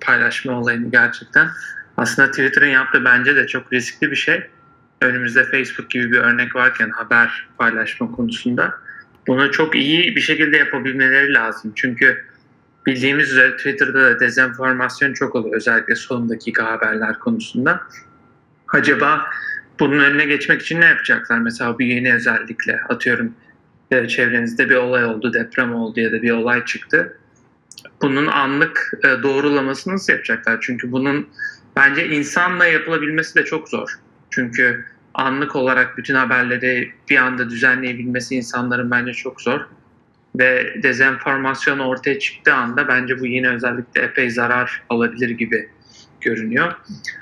paylaşma 0.00 0.60
olayını 0.60 0.90
gerçekten. 0.90 1.48
Aslında 1.96 2.30
Twitter'ın 2.30 2.66
yaptığı 2.66 3.04
bence 3.04 3.36
de 3.36 3.46
çok 3.46 3.72
riskli 3.72 4.10
bir 4.10 4.16
şey. 4.16 4.50
Önümüzde 5.00 5.44
Facebook 5.44 5.90
gibi 5.90 6.12
bir 6.12 6.18
örnek 6.18 6.54
varken 6.54 6.90
haber 6.90 7.48
paylaşma 7.58 8.12
konusunda 8.12 8.74
bunu 9.26 9.50
çok 9.50 9.74
iyi 9.74 10.16
bir 10.16 10.20
şekilde 10.20 10.56
yapabilmeleri 10.56 11.34
lazım. 11.34 11.72
Çünkü 11.74 12.24
bildiğimiz 12.86 13.30
üzere 13.30 13.56
Twitter'da 13.56 14.00
da 14.00 14.20
dezenformasyon 14.20 15.12
çok 15.12 15.34
oluyor 15.34 15.56
özellikle 15.56 15.94
son 15.94 16.28
dakika 16.28 16.64
haberler 16.64 17.18
konusunda. 17.18 17.82
Acaba 18.68 19.26
bunun 19.80 19.98
önüne 19.98 20.24
geçmek 20.24 20.62
için 20.62 20.80
ne 20.80 20.84
yapacaklar? 20.84 21.38
Mesela 21.38 21.78
bir 21.78 21.86
yeni 21.86 22.14
özellikle 22.14 22.80
atıyorum 22.88 23.34
e, 23.90 24.08
çevrenizde 24.08 24.70
bir 24.70 24.74
olay 24.74 25.04
oldu, 25.04 25.32
deprem 25.32 25.74
oldu 25.74 26.00
ya 26.00 26.12
da 26.12 26.22
bir 26.22 26.30
olay 26.30 26.64
çıktı. 26.64 27.18
Bunun 28.02 28.26
anlık 28.26 28.92
e, 29.04 29.22
doğrulamasını 29.22 29.94
nasıl 29.94 30.12
yapacaklar? 30.12 30.58
Çünkü 30.60 30.92
bunun 30.92 31.28
bence 31.76 32.08
insanla 32.08 32.66
yapılabilmesi 32.66 33.34
de 33.34 33.44
çok 33.44 33.68
zor. 33.68 33.98
Çünkü 34.36 34.84
anlık 35.14 35.56
olarak 35.56 35.98
bütün 35.98 36.14
haberleri 36.14 36.92
bir 37.10 37.16
anda 37.16 37.50
düzenleyebilmesi 37.50 38.36
insanların 38.36 38.90
bence 38.90 39.12
çok 39.12 39.40
zor. 39.40 39.60
Ve 40.38 40.82
dezenformasyon 40.82 41.78
ortaya 41.78 42.18
çıktığı 42.18 42.54
anda 42.54 42.88
bence 42.88 43.20
bu 43.20 43.26
yine 43.26 43.48
özellikle 43.48 44.02
epey 44.02 44.30
zarar 44.30 44.82
alabilir 44.90 45.30
gibi 45.30 45.70
görünüyor. 46.20 46.72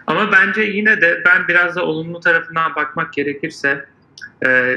Ama 0.06 0.32
bence 0.32 0.62
yine 0.62 1.00
de 1.00 1.22
ben 1.26 1.48
biraz 1.48 1.76
da 1.76 1.84
olumlu 1.84 2.20
tarafından 2.20 2.74
bakmak 2.74 3.12
gerekirse 3.12 3.84
e, 4.46 4.76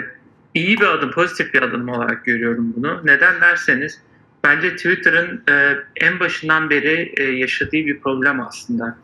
iyi 0.53 0.79
bir 0.79 0.85
adım, 0.85 1.11
pozitif 1.11 1.53
bir 1.53 1.61
adım 1.61 1.89
olarak 1.89 2.25
görüyorum 2.25 2.73
bunu. 2.77 3.01
Neden 3.03 3.41
derseniz 3.41 4.01
bence 4.43 4.75
Twitter'ın 4.75 5.43
e, 5.49 5.75
en 5.95 6.19
başından 6.19 6.69
beri 6.69 7.13
e, 7.17 7.23
yaşadığı 7.23 7.71
bir 7.71 7.99
problem 7.99 8.41
aslında. 8.41 8.97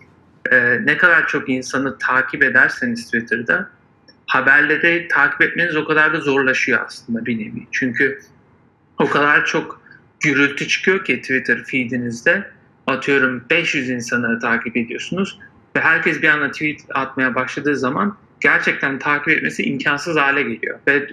E, 0.53 0.79
ne 0.85 0.97
kadar 0.97 1.27
çok 1.27 1.49
insanı 1.49 1.97
takip 1.97 2.43
ederseniz 2.43 3.05
Twitter'da 3.05 3.69
haberleri 4.25 5.07
takip 5.07 5.41
etmeniz 5.41 5.75
o 5.75 5.85
kadar 5.85 6.13
da 6.13 6.19
zorlaşıyor 6.19 6.79
aslında 6.85 7.25
bir 7.25 7.39
nevi. 7.39 7.67
Çünkü 7.71 8.19
o 8.99 9.09
kadar 9.09 9.45
çok 9.45 9.81
gürültü 10.19 10.67
çıkıyor 10.67 11.05
ki 11.05 11.21
Twitter 11.21 11.63
feedinizde. 11.63 12.51
Atıyorum 12.87 13.45
500 13.49 13.89
insanı 13.89 14.39
takip 14.39 14.77
ediyorsunuz 14.77 15.39
ve 15.75 15.79
herkes 15.81 16.21
bir 16.21 16.27
anda 16.27 16.51
tweet 16.51 16.81
atmaya 16.93 17.35
başladığı 17.35 17.77
zaman 17.77 18.17
gerçekten 18.39 18.99
takip 18.99 19.29
etmesi 19.29 19.63
imkansız 19.63 20.17
hale 20.17 20.43
geliyor. 20.43 20.79
Ve 20.87 21.07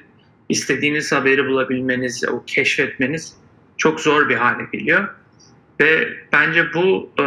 istediğiniz 0.48 1.12
haberi 1.12 1.46
bulabilmeniz, 1.46 2.24
o 2.28 2.44
keşfetmeniz 2.44 3.36
çok 3.76 4.00
zor 4.00 4.28
bir 4.28 4.34
hale 4.34 4.62
geliyor. 4.72 5.08
Ve 5.80 6.08
bence 6.32 6.74
bu 6.74 7.10
e, 7.20 7.24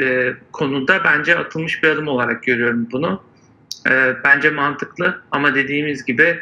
e, 0.00 0.32
konuda 0.52 1.04
bence 1.04 1.38
atılmış 1.38 1.82
bir 1.82 1.88
adım 1.88 2.08
olarak 2.08 2.42
görüyorum 2.42 2.88
bunu. 2.92 3.22
E, 3.90 4.14
bence 4.24 4.50
mantıklı 4.50 5.22
ama 5.30 5.54
dediğimiz 5.54 6.04
gibi 6.04 6.38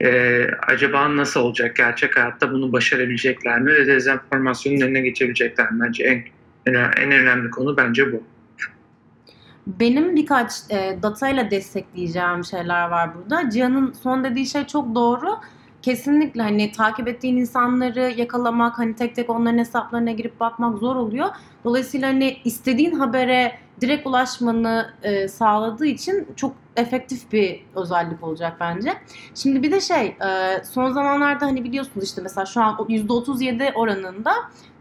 e, 0.00 0.44
acaba 0.66 1.16
nasıl 1.16 1.40
olacak 1.40 1.76
gerçek 1.76 2.16
hayatta 2.16 2.52
bunu 2.52 2.72
başarabilecekler 2.72 3.60
mi 3.60 3.72
ve 3.72 3.86
dezenformasyonun 3.86 4.80
önüne 4.80 5.00
geçebilecekler 5.00 5.72
mi? 5.72 5.80
Bence 5.86 6.04
en, 6.04 6.24
en, 6.96 7.12
önemli 7.12 7.50
konu 7.50 7.76
bence 7.76 8.12
bu. 8.12 8.22
Benim 9.66 10.16
birkaç 10.16 10.52
e, 10.70 10.98
datayla 11.02 11.50
destekleyeceğim 11.50 12.44
şeyler 12.44 12.88
var 12.88 13.10
burada. 13.14 13.50
Cihan'ın 13.50 13.92
son 13.92 14.24
dediği 14.24 14.46
şey 14.46 14.66
çok 14.66 14.94
doğru. 14.94 15.28
Kesinlikle 15.82 16.42
hani 16.42 16.72
takip 16.72 17.08
ettiğin 17.08 17.36
insanları 17.36 18.12
yakalamak, 18.16 18.78
hani 18.78 18.94
tek 18.96 19.16
tek 19.16 19.30
onların 19.30 19.58
hesaplarına 19.58 20.10
girip 20.10 20.40
bakmak 20.40 20.78
zor 20.78 20.96
oluyor. 20.96 21.28
Dolayısıyla 21.64 22.08
hani 22.08 22.36
istediğin 22.44 22.92
habere 22.92 23.52
direkt 23.80 24.06
ulaşmanı 24.06 24.90
e, 25.02 25.28
sağladığı 25.28 25.86
için 25.86 26.28
çok 26.36 26.52
efektif 26.76 27.32
bir 27.32 27.64
özellik 27.76 28.24
olacak 28.24 28.56
bence. 28.60 28.94
Şimdi 29.34 29.62
bir 29.62 29.72
de 29.72 29.80
şey, 29.80 30.06
e, 30.06 30.64
son 30.64 30.92
zamanlarda 30.92 31.46
hani 31.46 31.64
biliyorsunuz 31.64 32.04
işte 32.04 32.22
mesela 32.22 32.46
şu 32.46 32.62
an 32.62 32.80
o 32.80 32.86
%37 32.86 33.72
oranında 33.74 34.32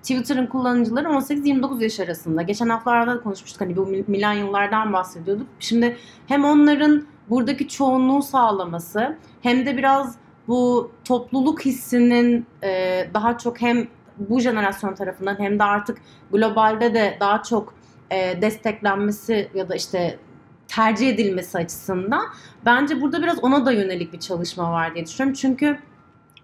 Twitter'ın 0.01 0.47
kullanıcıları 0.47 1.07
18-29 1.07 1.83
yaş 1.83 1.99
arasında. 1.99 2.41
Geçen 2.41 2.69
haftalarda 2.69 3.15
da 3.15 3.23
konuşmuştuk 3.23 3.61
hani 3.61 3.77
bu 3.77 3.81
mil- 3.81 4.03
milenyıllardan 4.07 4.93
bahsediyorduk. 4.93 5.47
Şimdi 5.59 5.97
hem 6.27 6.45
onların 6.45 7.05
buradaki 7.29 7.67
çoğunluğu 7.67 8.21
sağlaması 8.21 9.17
hem 9.41 9.65
de 9.65 9.77
biraz 9.77 10.15
bu 10.49 10.91
topluluk 11.05 11.65
hissinin 11.65 12.45
e, 12.63 13.07
daha 13.13 13.37
çok 13.37 13.61
hem 13.61 13.87
bu 14.17 14.39
jenerasyon 14.39 14.95
tarafından 14.95 15.39
hem 15.39 15.59
de 15.59 15.63
artık 15.63 15.97
globalde 16.31 16.93
de 16.93 17.17
daha 17.19 17.43
çok 17.43 17.73
e, 18.11 18.41
desteklenmesi 18.41 19.49
ya 19.53 19.69
da 19.69 19.75
işte 19.75 20.19
tercih 20.67 21.09
edilmesi 21.09 21.57
açısından 21.57 22.25
bence 22.65 23.01
burada 23.01 23.21
biraz 23.21 23.43
ona 23.43 23.65
da 23.65 23.71
yönelik 23.71 24.13
bir 24.13 24.19
çalışma 24.19 24.71
var 24.71 24.95
diye 24.95 25.05
düşünüyorum. 25.05 25.33
Çünkü 25.41 25.79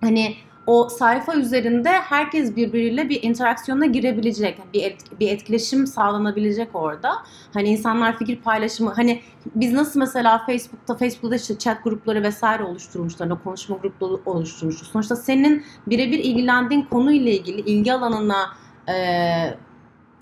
hani 0.02 0.36
o 0.68 0.90
sayfa 0.90 1.36
üzerinde 1.36 1.90
herkes 1.90 2.56
birbiriyle 2.56 3.10
bir 3.10 3.24
interaksiyona 3.24 3.86
girebilecek, 3.86 4.58
bir 4.74 4.84
et- 4.84 5.20
bir 5.20 5.30
etkileşim 5.32 5.88
sağlanabilecek 5.88 6.70
orada. 6.74 7.14
Hani 7.54 7.70
insanlar 7.70 8.18
fikir 8.18 8.36
paylaşımı, 8.42 8.94
hani 8.94 9.22
biz 9.56 9.74
nasıl 9.74 10.00
mesela 10.00 10.38
Facebook'ta, 10.46 10.96
Facebook'ta 10.96 11.36
işte 11.36 11.58
chat 11.58 11.84
grupları 11.84 12.24
vesaire 12.24 12.64
oluşturmuşlar, 12.64 13.30
o 13.30 13.40
konuşma 13.44 13.78
grupları 13.78 14.18
oluşturmuşuz. 14.26 14.88
Sonuçta 14.88 15.16
senin 15.16 15.64
birebir 15.88 16.20
ilgilendiğin 16.20 16.82
konuyla 16.82 17.32
ilgili 17.32 17.62
ilgi 17.62 17.94
alanına 17.94 18.38
e, 18.90 18.96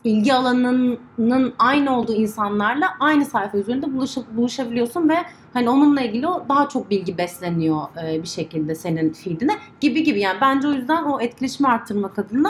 ilgi 0.04 0.34
alanının 0.34 1.54
aynı 1.60 1.98
olduğu 2.00 2.14
insanlarla 2.14 2.90
aynı 3.00 3.26
sayfa 3.26 3.58
üzerinde 3.58 3.86
buluşa- 3.86 4.38
buluşabiliyorsun 4.38 5.10
ve 5.10 5.16
hani 5.54 5.70
onunla 5.70 6.02
ilgili 6.02 6.28
o 6.28 6.46
daha 6.50 6.70
çok 6.70 6.90
bilgi 6.90 7.18
besleniyor 7.18 7.82
e, 8.06 8.24
bir 8.24 8.28
şekilde 8.28 8.76
senin 8.76 9.14
feedine 9.14 9.54
gibi 9.82 10.04
gibi 10.04 10.20
yani 10.20 10.38
bence 10.42 10.68
o 10.68 10.72
yüzden 10.74 11.04
o 11.04 11.22
etkileşimi 11.22 11.70
arttırmak 11.70 12.20
adına 12.20 12.50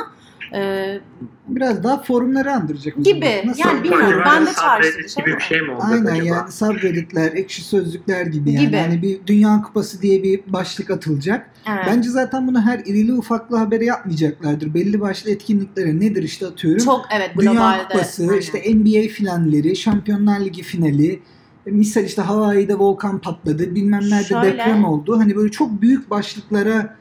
e, 0.56 1.00
Biraz 1.48 1.84
daha 1.84 2.02
forumları 2.04 2.54
andıracak. 2.54 2.96
Gibi. 2.98 3.26
zaman. 3.26 3.48
Nasıl? 3.48 3.60
Yani 3.60 3.84
bilmiyorum, 3.84 4.22
ben 4.26 4.42
de 4.46 4.50
Subreddit 4.50 4.60
çağrıştı 4.60 5.22
gibi 5.22 5.36
bir 5.36 5.40
şey 5.42 5.62
mi 5.62 5.72
olacak 5.72 5.90
Aynen 5.92 6.06
acaba? 6.06 6.26
yani 6.26 6.52
subredditler, 6.52 7.32
ekşi 7.34 7.62
sözlükler 7.64 8.26
gibi 8.26 8.52
yani. 8.52 8.66
Gibi. 8.66 8.78
Hani 8.78 9.02
bir 9.02 9.28
Dünya 9.28 9.62
Kupası 9.62 10.02
diye 10.02 10.24
bir 10.24 10.42
başlık 10.48 10.92
atılacak. 10.92 11.50
evet. 11.70 11.84
Bence 11.88 12.10
zaten 12.10 12.48
bunu 12.48 12.62
her 12.62 12.80
irili 12.80 13.14
ufaklı 13.14 13.58
habere 13.58 13.86
yapmayacaklardır. 13.86 14.74
Belli 14.74 15.02
başlı 15.02 15.32
etkinliklere 15.32 16.00
nedir 16.00 16.24
işte 16.24 16.48
atıyorum. 16.48 16.86
çok 16.86 17.06
evet 17.18 17.32
Dünya 17.40 17.52
globalde. 17.52 17.84
Kupası, 17.84 18.24
aynen. 18.24 18.40
işte 18.40 18.76
NBA 18.76 19.08
finalleri, 19.14 19.76
Şampiyonlar 19.76 20.40
Ligi 20.40 20.64
finali. 20.64 21.20
Misal 21.65 22.03
işte 22.03 22.22
Hawaii'de 22.22 22.75
volkan 22.79 23.20
patladı, 23.20 23.75
bilmem 23.75 24.10
nerede 24.10 24.24
Şöyle. 24.24 24.46
deprem 24.53 24.86
oldu. 24.86 25.20
Hani 25.20 25.36
böyle 25.36 25.51
çok 25.51 25.82
büyük 25.82 26.10
başlıklara 26.10 26.96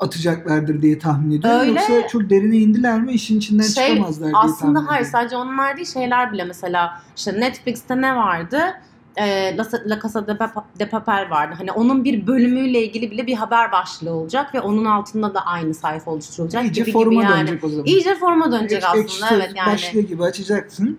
atacaklardır 0.00 0.82
diye 0.82 0.98
tahmin 0.98 1.38
ediyorum. 1.38 1.60
Öyle. 1.60 1.70
Yoksa 1.70 2.08
çok 2.08 2.30
derine 2.30 2.56
indiler 2.56 3.00
mi 3.00 3.12
işin 3.12 3.38
içinden 3.38 3.62
Şey, 3.62 3.86
çıkamazlar 3.88 4.26
diye 4.28 4.36
Aslında 4.36 4.58
tahmin 4.74 4.74
hayır 4.88 5.00
ediyorum. 5.06 5.18
sadece 5.20 5.36
onlar 5.36 5.76
değil 5.76 5.88
şeyler 5.88 6.32
bile 6.32 6.44
mesela 6.44 7.00
işte 7.16 7.40
Netflix'te 7.40 8.00
ne 8.00 8.16
vardı? 8.16 8.60
Ee, 9.16 9.56
La, 9.56 9.66
La 9.86 10.00
Casa 10.02 10.26
de, 10.26 10.32
Pap- 10.32 10.78
de 10.78 10.88
Papel 10.88 11.26
vardı. 11.30 11.54
Hani 11.58 11.72
onun 11.72 12.04
bir 12.04 12.26
bölümüyle 12.26 12.84
ilgili 12.84 13.10
bile 13.10 13.26
bir 13.26 13.34
haber 13.34 13.72
başlığı 13.72 14.12
olacak 14.12 14.54
ve 14.54 14.60
onun 14.60 14.84
altında 14.84 15.34
da 15.34 15.40
aynı 15.46 15.74
sayfa 15.74 16.10
oluşturulacak 16.10 16.64
İyice 16.64 16.80
gibi 16.82 16.92
foruma 16.92 17.22
gibi 17.22 17.32
yani. 17.32 17.40
dönecek 17.46 17.64
o 17.64 17.68
zaman. 17.68 17.84
İyice 17.84 18.14
forma 18.14 18.52
dönecek 18.52 18.78
Ekşi 18.78 18.86
aslında 18.88 19.08
sözlük 19.26 19.44
evet 19.46 19.52
yani. 19.56 19.72
başlığı 19.72 20.00
gibi 20.00 20.22
açacaksın. 20.24 20.98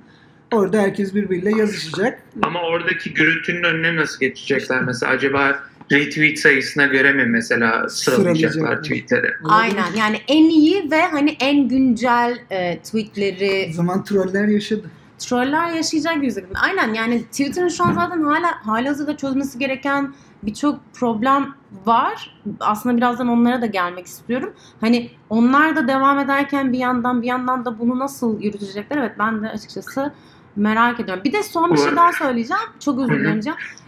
Orada 0.51 0.77
herkes 0.81 1.15
birbiriyle 1.15 1.57
yazışacak. 1.57 2.23
Ama 2.41 2.61
oradaki 2.61 3.13
gürültünün 3.13 3.63
önüne 3.63 3.95
nasıl 3.95 4.19
geçecekler? 4.19 4.81
Mesela 4.81 5.11
acaba 5.11 5.59
retweet 5.91 6.39
sayısına 6.39 6.85
göre 6.85 7.13
mi 7.13 7.25
mesela 7.25 7.89
sıralayacaklar 7.89 8.83
tweetleri? 8.83 9.27
Aynen 9.49 9.93
yani 9.97 10.17
en 10.27 10.49
iyi 10.49 10.91
ve 10.91 11.01
hani 11.01 11.37
en 11.39 11.67
güncel 11.67 12.39
e, 12.49 12.79
tweetleri 12.79 13.67
O 13.69 13.73
zaman 13.73 14.03
troller 14.03 14.47
yaşadı. 14.47 14.89
troller 15.19 15.69
yaşayacak 15.73 16.23
yüzde. 16.23 16.45
Aynen 16.55 16.93
yani 16.93 17.23
Twitter'ın 17.23 17.67
şu 17.69 17.83
an 17.83 17.93
zaten 17.93 18.21
hala 18.21 18.65
halihazırda 18.67 19.17
çözmesi 19.17 19.59
gereken 19.59 20.13
birçok 20.43 20.79
problem 20.93 21.55
var. 21.85 22.41
Aslında 22.59 22.97
birazdan 22.97 23.27
onlara 23.27 23.61
da 23.61 23.65
gelmek 23.65 24.05
istiyorum. 24.05 24.53
Hani 24.81 25.09
onlar 25.29 25.75
da 25.75 25.87
devam 25.87 26.19
ederken 26.19 26.73
bir 26.73 26.77
yandan 26.77 27.21
bir 27.21 27.27
yandan 27.27 27.65
da 27.65 27.79
bunu 27.79 27.99
nasıl 27.99 28.41
yürütecekler? 28.41 28.97
Evet 28.97 29.11
ben 29.19 29.43
de 29.43 29.49
açıkçası 29.49 30.13
Merak 30.55 30.99
ediyorum. 30.99 31.23
Bir 31.23 31.33
de 31.33 31.43
son 31.43 31.73
bir 31.73 31.77
şey 31.77 31.95
daha 31.95 32.13
söyleyeceğim. 32.13 32.63
Çok 32.79 32.99
özür 32.99 33.19
dilerim. 33.19 33.41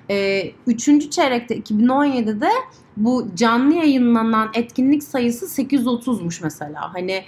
Ee, 0.10 0.52
üçüncü 0.68 1.10
çeyrekte 1.10 1.58
2017'de 1.58 2.50
bu 2.98 3.28
canlı 3.36 3.74
yayınlanan 3.74 4.50
etkinlik 4.54 5.04
sayısı 5.04 5.62
830'muş 5.62 6.44
mesela. 6.44 6.94
Hani 6.94 7.24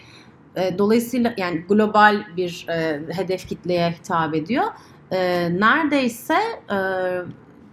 e, 0.56 0.78
dolayısıyla 0.78 1.34
yani 1.38 1.66
global 1.70 2.24
bir 2.38 2.66
e, 2.70 3.02
hedef 3.10 3.48
kitleye 3.48 3.92
hitap 3.92 4.36
ediyor. 4.36 4.66
E, 5.12 5.50
neredeyse 5.60 6.38
e, 6.72 6.78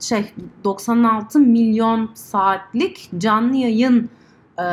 şey 0.01 0.25
96 0.65 1.41
milyon 1.41 2.11
saatlik 2.15 3.11
canlı 3.19 3.57
yayın 3.57 4.11
e, 4.59 4.65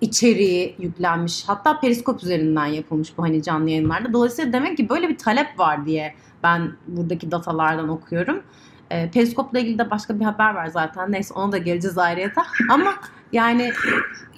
içeriği 0.00 0.76
yüklenmiş. 0.78 1.44
Hatta 1.46 1.80
periskop 1.80 2.22
üzerinden 2.22 2.66
yapılmış 2.66 3.18
bu 3.18 3.22
hani 3.22 3.42
canlı 3.42 3.70
yayınlarda. 3.70 4.12
Dolayısıyla 4.12 4.52
demek 4.52 4.76
ki 4.76 4.88
böyle 4.88 5.08
bir 5.08 5.18
talep 5.18 5.58
var 5.58 5.86
diye 5.86 6.14
ben 6.42 6.72
buradaki 6.86 7.30
datalardan 7.30 7.88
okuyorum. 7.88 8.42
E, 8.90 9.10
periskopla 9.10 9.58
ilgili 9.58 9.78
de 9.78 9.90
başka 9.90 10.20
bir 10.20 10.24
haber 10.24 10.54
var 10.54 10.66
zaten. 10.66 11.12
Neyse 11.12 11.34
ona 11.34 11.52
da 11.52 11.58
geleceğiz 11.58 11.98
ayrıyete. 11.98 12.40
Ama 12.70 12.94
yani 13.32 13.72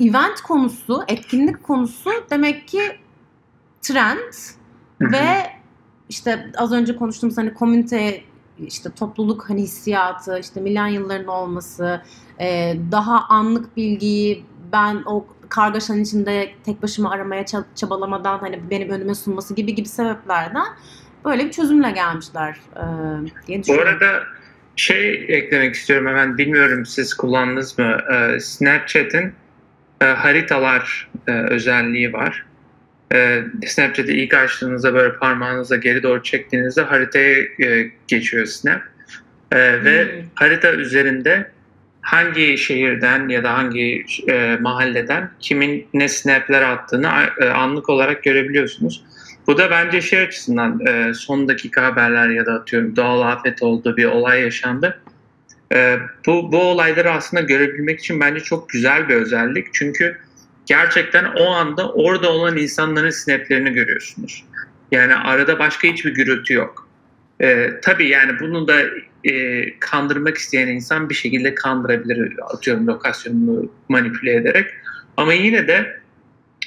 event 0.00 0.40
konusu, 0.40 1.04
etkinlik 1.08 1.62
konusu 1.62 2.10
demek 2.30 2.68
ki 2.68 2.80
trend 3.80 4.32
ve 5.00 5.26
işte 6.08 6.52
az 6.56 6.72
önce 6.72 6.96
konuştuğumuz 6.96 7.38
hani 7.38 7.54
komünite 7.54 8.22
işte 8.58 8.90
topluluk 8.90 9.50
hani 9.50 9.62
hissiyatı, 9.62 10.38
işte 10.38 10.60
milenyılların 10.60 11.26
olması, 11.26 12.02
e, 12.40 12.76
daha 12.92 13.20
anlık 13.28 13.76
bilgiyi 13.76 14.44
ben 14.72 15.02
o 15.06 15.26
kargaşanın 15.52 16.02
içinde 16.02 16.52
tek 16.64 16.82
başıma 16.82 17.10
aramaya 17.10 17.42
ça- 17.42 17.64
çabalamadan 17.74 18.38
hani 18.38 18.70
benim 18.70 18.90
önüme 18.90 19.14
sunması 19.14 19.54
gibi 19.54 19.74
gibi 19.74 19.88
sebeplerden 19.88 20.66
böyle 21.24 21.44
bir 21.44 21.50
çözümle 21.50 21.90
gelmişler 21.90 22.56
e, 22.76 22.84
diye 23.46 23.62
Bu 23.68 23.80
arada 23.80 24.22
şey 24.76 25.24
eklemek 25.28 25.74
istiyorum 25.74 26.06
hemen 26.06 26.38
bilmiyorum 26.38 26.86
siz 26.86 27.14
kullandınız 27.14 27.78
mı? 27.78 27.98
Ee, 28.12 28.40
Snapchat'in 28.40 29.32
e, 30.00 30.04
haritalar 30.04 31.10
e, 31.28 31.32
özelliği 31.32 32.12
var. 32.12 32.46
E, 33.12 33.42
Snapchat'i 33.66 34.12
ilk 34.12 34.34
açtığınızda 34.34 34.94
böyle 34.94 35.16
parmağınızla 35.16 35.76
geri 35.76 36.02
doğru 36.02 36.22
çektiğinizde 36.22 36.82
haritaya 36.82 37.38
e, 37.38 37.90
geçiyor 38.08 38.46
Snap. 38.46 38.82
E, 39.52 39.84
ve 39.84 40.04
Hmm. 40.04 40.28
harita 40.34 40.72
üzerinde 40.72 41.50
hangi 42.02 42.58
şehirden 42.58 43.28
ya 43.28 43.44
da 43.44 43.54
hangi 43.54 44.04
e, 44.28 44.58
mahalleden 44.60 45.30
kimin 45.40 45.86
ne 45.94 46.08
snapler 46.08 46.62
attığını 46.62 47.10
e, 47.40 47.44
anlık 47.44 47.88
olarak 47.88 48.22
görebiliyorsunuz. 48.22 49.04
Bu 49.46 49.58
da 49.58 49.70
bence 49.70 50.00
şey 50.00 50.22
açısından 50.22 50.86
e, 50.86 51.14
son 51.14 51.48
dakika 51.48 51.84
haberler 51.84 52.28
ya 52.28 52.46
da 52.46 52.52
atıyorum 52.52 52.96
doğal 52.96 53.20
afet 53.20 53.62
oldu 53.62 53.96
bir 53.96 54.04
olay 54.04 54.42
yaşandı. 54.42 55.00
E, 55.74 55.98
bu, 56.26 56.52
bu 56.52 56.58
olayları 56.58 57.10
aslında 57.10 57.42
görebilmek 57.42 58.00
için 58.00 58.20
bence 58.20 58.40
çok 58.40 58.68
güzel 58.68 59.08
bir 59.08 59.14
özellik. 59.14 59.66
Çünkü 59.72 60.18
gerçekten 60.66 61.24
o 61.24 61.50
anda 61.50 61.92
orada 61.92 62.32
olan 62.32 62.56
insanların 62.56 63.10
snaplerini 63.10 63.72
görüyorsunuz. 63.72 64.44
Yani 64.92 65.14
arada 65.14 65.58
başka 65.58 65.88
hiçbir 65.88 66.14
gürültü 66.14 66.54
yok. 66.54 66.88
E, 67.40 67.70
tabii 67.82 68.08
yani 68.08 68.40
bunu 68.40 68.68
da 68.68 68.82
e, 69.24 69.64
kandırmak 69.78 70.36
isteyen 70.36 70.68
insan 70.68 71.10
bir 71.10 71.14
şekilde 71.14 71.54
kandırabilir 71.54 72.34
atıyorum 72.54 72.86
lokasyonunu 72.86 73.72
manipüle 73.88 74.34
ederek. 74.34 74.66
Ama 75.16 75.32
yine 75.32 75.68
de 75.68 76.00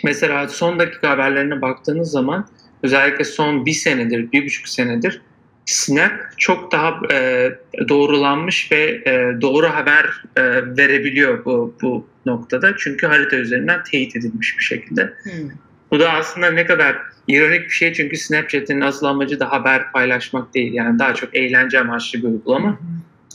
mesela 0.04 0.48
son 0.48 0.80
dakika 0.80 1.10
haberlerine 1.10 1.62
baktığınız 1.62 2.12
zaman 2.12 2.48
özellikle 2.84 3.24
son 3.24 3.66
bir 3.66 3.74
senedir, 3.74 4.32
bir 4.32 4.46
buçuk 4.46 4.68
senedir 4.68 5.22
Snap 5.66 6.12
çok 6.38 6.72
daha 6.72 7.00
e, 7.12 7.50
doğrulanmış 7.90 8.72
ve 8.72 9.02
e, 9.06 9.42
doğru 9.42 9.68
haber 9.68 10.24
e, 10.36 10.44
verebiliyor 10.78 11.46
bu, 11.46 11.76
bu 11.82 12.08
noktada. 12.26 12.76
Çünkü 12.78 13.08
harita 13.08 13.36
üzerinden 13.36 13.84
teyit 13.84 14.16
edilmiş 14.16 14.58
bir 14.58 14.64
şekilde. 14.64 15.14
Hmm. 15.24 15.50
Bu 15.92 16.00
da 16.00 16.12
aslında 16.14 16.52
ne 16.52 16.66
kadar 16.66 16.98
ironik 17.28 17.66
bir 17.66 17.70
şey 17.70 17.94
çünkü 17.94 18.18
Snapchat'in 18.18 18.82
asıl 18.82 19.06
amacı 19.06 19.40
da 19.40 19.52
haber 19.52 19.92
paylaşmak 19.92 20.54
değil. 20.54 20.74
Yani 20.74 21.00
daha 21.00 21.14
çok 21.14 21.36
eğlence 21.36 21.80
amaçlı 21.80 22.20
bir 22.20 22.24
uygulama. 22.28 22.80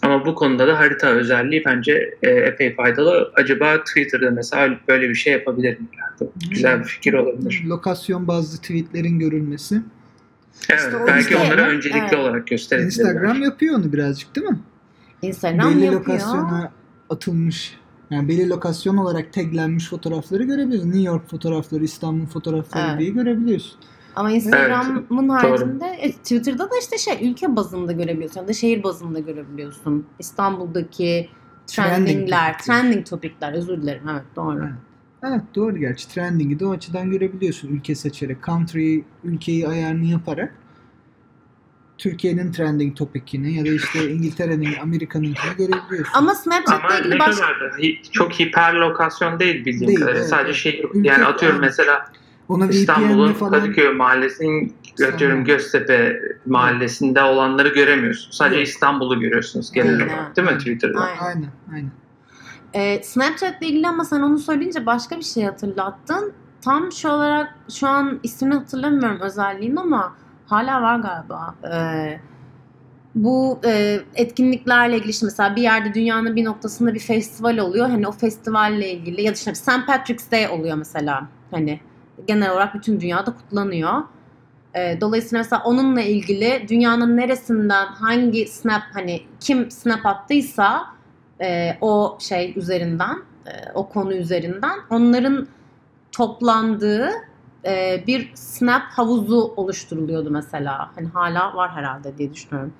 Ama 0.02 0.26
bu 0.26 0.34
konuda 0.34 0.68
da 0.68 0.78
harita 0.78 1.08
özelliği 1.08 1.62
bence 1.66 2.14
e, 2.22 2.30
epey 2.30 2.74
faydalı. 2.74 3.32
Acaba 3.34 3.84
Twitter'da 3.84 4.30
mesela 4.30 4.78
böyle 4.88 5.08
bir 5.08 5.14
şey 5.14 5.32
yapabilir 5.32 5.80
mi? 5.80 5.86
Yani 6.20 6.30
güzel 6.50 6.80
bir 6.80 6.84
fikir 6.84 7.12
olabilir. 7.12 7.62
Lokasyon 7.66 8.28
bazlı 8.28 8.58
tweetlerin 8.60 9.18
görülmesi. 9.18 9.80
Evet, 10.70 10.80
İşte 10.80 10.92
belki 11.06 11.20
işte- 11.20 11.36
onları 11.36 11.62
öncelikli 11.62 11.98
Evet. 12.00 12.14
olarak 12.14 12.46
gösterebilirler. 12.46 13.04
Instagram 13.04 13.42
yapıyor 13.42 13.74
onu 13.78 13.92
birazcık 13.92 14.36
değil 14.36 14.46
mi? 14.46 14.58
Instagram 15.22 15.70
belli 15.74 15.84
yapıyor. 15.84 16.00
lokasyona 16.00 16.72
atılmış 17.10 17.74
yani 18.10 18.28
belli 18.28 18.48
lokasyon 18.48 18.96
olarak 18.96 19.32
taglenmiş 19.32 19.88
fotoğrafları 19.88 20.42
görebiliyorsun. 20.44 20.88
New 20.88 21.02
York 21.02 21.30
fotoğrafları, 21.30 21.84
İstanbul 21.84 22.26
fotoğrafları 22.26 22.86
Evet. 22.88 22.98
diye 23.00 23.10
görebiliyorsun. 23.10 23.78
Ama 24.14 24.30
Instagram'ın 24.30 25.28
haricinde 25.28 25.86
e, 25.86 26.12
Twitter'da 26.12 26.70
da 26.70 26.74
işte 26.80 26.98
şey 26.98 27.30
ülke 27.30 27.56
bazında 27.56 27.92
görebiliyorsun 27.92 28.40
ya 28.40 28.48
da 28.48 28.52
şehir 28.52 28.82
bazında 28.82 29.18
görebiliyorsun. 29.18 30.06
İstanbul'daki 30.18 31.28
Trending 31.66 32.06
trendingler, 32.06 32.52
topikler. 32.52 32.80
trending 32.82 33.06
topikler 33.06 33.52
özür 33.52 33.82
dilerim 33.82 34.08
evet 34.08 34.24
doğru. 34.36 34.58
Evet. 34.58 34.72
Evet 35.22 35.42
doğru 35.54 35.76
gerçi. 35.78 36.08
Trending'i 36.08 36.60
de 36.60 36.66
o 36.66 36.70
açıdan 36.70 37.10
görebiliyorsun. 37.10 37.68
Ülke 37.68 37.94
seçerek, 37.94 38.44
country, 38.46 39.00
ülkeyi 39.24 39.68
ayarını 39.68 40.04
yaparak 40.04 40.54
Türkiye'nin 42.00 42.52
trending 42.52 42.96
topikini 42.96 43.52
ya 43.54 43.64
da 43.64 43.68
işte 43.68 44.10
İngiltere'nin, 44.10 44.74
Amerika'nınkini 44.82 45.56
görebiliyorsun. 45.58 46.12
Ama 46.14 46.34
Snapchat'la 46.34 46.88
Ama 46.88 46.98
ilgili 46.98 47.18
hi- 47.18 48.10
çok 48.12 48.32
hiper 48.40 48.74
lokasyon 48.74 49.38
değil 49.40 49.64
bildiğim 49.64 49.88
Değil, 49.88 49.98
kadarıyla. 49.98 50.20
evet, 50.20 50.30
Sadece 50.30 50.54
şey 50.54 50.80
Ülke- 50.94 51.08
yani 51.08 51.24
atıyorum 51.24 51.58
aynen. 51.58 51.68
mesela 51.68 52.06
Ona 52.48 52.66
İstanbul'un 52.66 53.32
falan 53.32 53.52
Kadıköy 53.60 53.92
mahallesinin 53.92 54.76
atıyorum. 55.14 55.44
Göztepe 55.44 56.22
mahallesinde 56.46 57.22
olanları 57.22 57.68
göremiyorsun. 57.68 58.30
Sadece 58.30 58.56
Evet. 58.56 58.68
İstanbul'u 58.68 59.20
görüyorsunuz 59.20 59.72
genel 59.72 59.92
Aynen. 59.94 60.06
olarak 60.08 60.36
değil 60.36 60.44
mi 60.44 60.48
Aynen. 60.48 60.58
Twitter'da? 60.58 61.00
Aynen. 61.00 61.18
aynen 61.20 61.50
aynen. 61.72 61.90
Ee, 62.74 63.02
Snapchat'le 63.02 63.62
ilgili 63.62 63.88
ama 63.88 64.04
sen 64.04 64.20
onu 64.20 64.38
söyleyince 64.38 64.86
başka 64.86 65.16
bir 65.18 65.22
şey 65.22 65.44
hatırlattın. 65.44 66.32
Tam 66.64 66.92
şu 66.92 67.08
olarak 67.08 67.54
şu 67.74 67.88
an 67.88 68.20
ismini 68.22 68.54
hatırlamıyorum 68.54 69.20
özelliğin 69.20 69.76
ama 69.76 70.14
hala 70.50 70.82
var 70.82 70.98
galiba. 70.98 71.54
Ee, 71.72 72.20
bu 73.14 73.60
e, 73.64 74.00
etkinliklerle 74.14 74.96
ilgili 74.96 75.10
işte 75.10 75.26
mesela 75.26 75.56
bir 75.56 75.62
yerde 75.62 75.94
dünyanın 75.94 76.36
bir 76.36 76.44
noktasında 76.44 76.94
bir 76.94 77.00
festival 77.00 77.58
oluyor. 77.58 77.90
Hani 77.90 78.08
o 78.08 78.12
festivalle 78.12 78.90
ilgili 78.90 79.22
ya 79.22 79.30
da 79.30 79.36
işte 79.36 79.54
St. 79.54 79.86
Patrick's 79.86 80.30
Day 80.30 80.48
oluyor 80.48 80.76
mesela. 80.76 81.28
Hani 81.50 81.80
genel 82.26 82.50
olarak 82.50 82.74
bütün 82.74 83.00
dünyada 83.00 83.34
kutlanıyor. 83.34 84.02
Ee, 84.74 84.98
dolayısıyla 85.00 85.38
mesela 85.38 85.62
onunla 85.64 86.00
ilgili 86.00 86.66
dünyanın 86.68 87.16
neresinden 87.16 87.86
hangi 87.86 88.46
snap 88.46 88.82
hani 88.92 89.22
kim 89.40 89.70
snap 89.70 90.06
attıysa 90.06 90.86
e, 91.40 91.76
o 91.80 92.18
şey 92.20 92.52
üzerinden, 92.56 93.16
e, 93.46 93.50
o 93.74 93.88
konu 93.88 94.14
üzerinden 94.14 94.78
onların 94.90 95.46
toplandığı 96.12 97.10
e, 97.66 98.04
bir 98.06 98.30
snap 98.34 98.82
havuzu 98.82 99.52
oluşturuluyordu 99.56 100.30
mesela. 100.30 100.90
Hani 100.94 101.08
hala 101.08 101.56
var 101.56 101.70
herhalde 101.70 102.18
diye 102.18 102.34
düşünüyorum. 102.34 102.72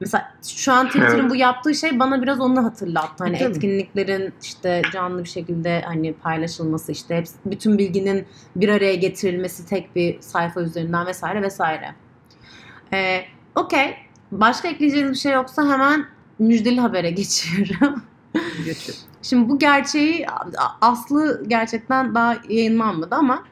Mesela 0.00 0.32
şu 0.48 0.72
an 0.72 0.86
Twitter'ın 0.86 1.20
Evet. 1.20 1.30
bu 1.30 1.36
yaptığı 1.36 1.74
şey 1.74 1.98
bana 1.98 2.22
biraz 2.22 2.40
onu 2.40 2.64
hatırlattı. 2.64 3.24
Hani 3.24 3.36
etkinliklerin 3.36 4.32
işte 4.42 4.82
canlı 4.92 5.24
bir 5.24 5.28
şekilde 5.28 5.82
hani 5.86 6.12
paylaşılması 6.14 6.92
işte 6.92 7.16
hepsi, 7.16 7.34
bütün 7.44 7.78
bilginin 7.78 8.26
bir 8.56 8.68
araya 8.68 8.94
getirilmesi 8.94 9.66
tek 9.66 9.96
bir 9.96 10.20
sayfa 10.20 10.60
üzerinden 10.60 11.06
vesaire 11.06 11.42
vesaire. 11.42 11.94
Ee, 12.92 13.20
Okey. 13.54 13.96
Başka 14.32 14.68
ekleyeceğiniz 14.68 15.12
bir 15.12 15.18
şey 15.18 15.32
yoksa 15.32 15.72
hemen 15.72 16.06
müjdeli 16.38 16.80
habere 16.80 17.10
geçiyorum. 17.20 18.02
Geçelim. 18.64 19.00
Şimdi 19.22 19.48
bu 19.48 19.58
gerçeği 19.58 20.26
aslı 20.80 21.44
gerçekten 21.46 22.14
daha 22.14 22.36
yayınlanmadı 22.48 23.14
ama 23.14 23.44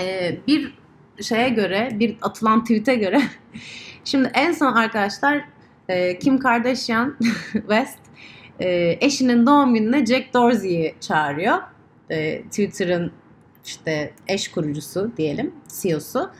e, 0.00 0.38
bir 0.46 0.74
şeye 1.22 1.48
göre, 1.48 1.88
bir 1.92 2.16
atılan 2.22 2.64
tweet'e 2.64 2.94
göre 2.94 3.22
şimdi 4.04 4.30
en 4.34 4.52
son 4.52 4.72
arkadaşlar 4.72 5.44
e, 5.88 6.18
Kim 6.18 6.38
Kardashian 6.38 7.16
West 7.52 7.98
e, 8.60 8.98
eşinin 9.00 9.46
doğum 9.46 9.74
gününe 9.74 10.06
Jack 10.06 10.34
Dorsey'i 10.34 10.94
çağırıyor. 11.00 11.58
E, 12.10 12.42
Twitter'ın 12.42 13.12
işte 13.64 14.12
eş 14.28 14.48
kurucusu 14.48 15.12
diyelim, 15.16 15.54
CEO'su. 15.82 16.30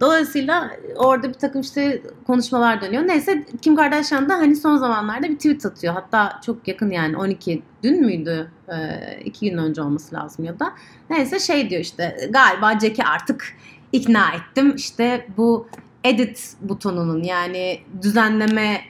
Dolayısıyla 0.00 0.70
orada 0.96 1.28
bir 1.28 1.34
takım 1.34 1.60
işte 1.60 2.02
konuşmalar 2.26 2.80
dönüyor. 2.80 3.08
Neyse 3.08 3.46
Kim 3.62 3.76
Kardashian 3.76 4.28
da 4.28 4.34
hani 4.34 4.56
son 4.56 4.76
zamanlarda 4.76 5.28
bir 5.28 5.36
tweet 5.36 5.66
atıyor. 5.66 5.94
Hatta 5.94 6.40
çok 6.46 6.68
yakın 6.68 6.90
yani 6.90 7.16
12 7.16 7.62
dün 7.82 8.00
müydü? 8.06 8.50
Ee, 8.68 9.20
iki 9.24 9.50
gün 9.50 9.58
önce 9.58 9.82
olması 9.82 10.14
lazım 10.14 10.44
ya 10.44 10.60
da. 10.60 10.72
Neyse 11.10 11.38
şey 11.38 11.70
diyor 11.70 11.80
işte 11.80 12.30
galiba 12.30 12.78
Jack'i 12.78 13.04
artık 13.04 13.56
ikna 13.92 14.32
ettim. 14.34 14.74
İşte 14.76 15.26
bu 15.36 15.68
edit 16.04 16.52
butonunun 16.60 17.22
yani 17.22 17.80
düzenleme 18.02 18.80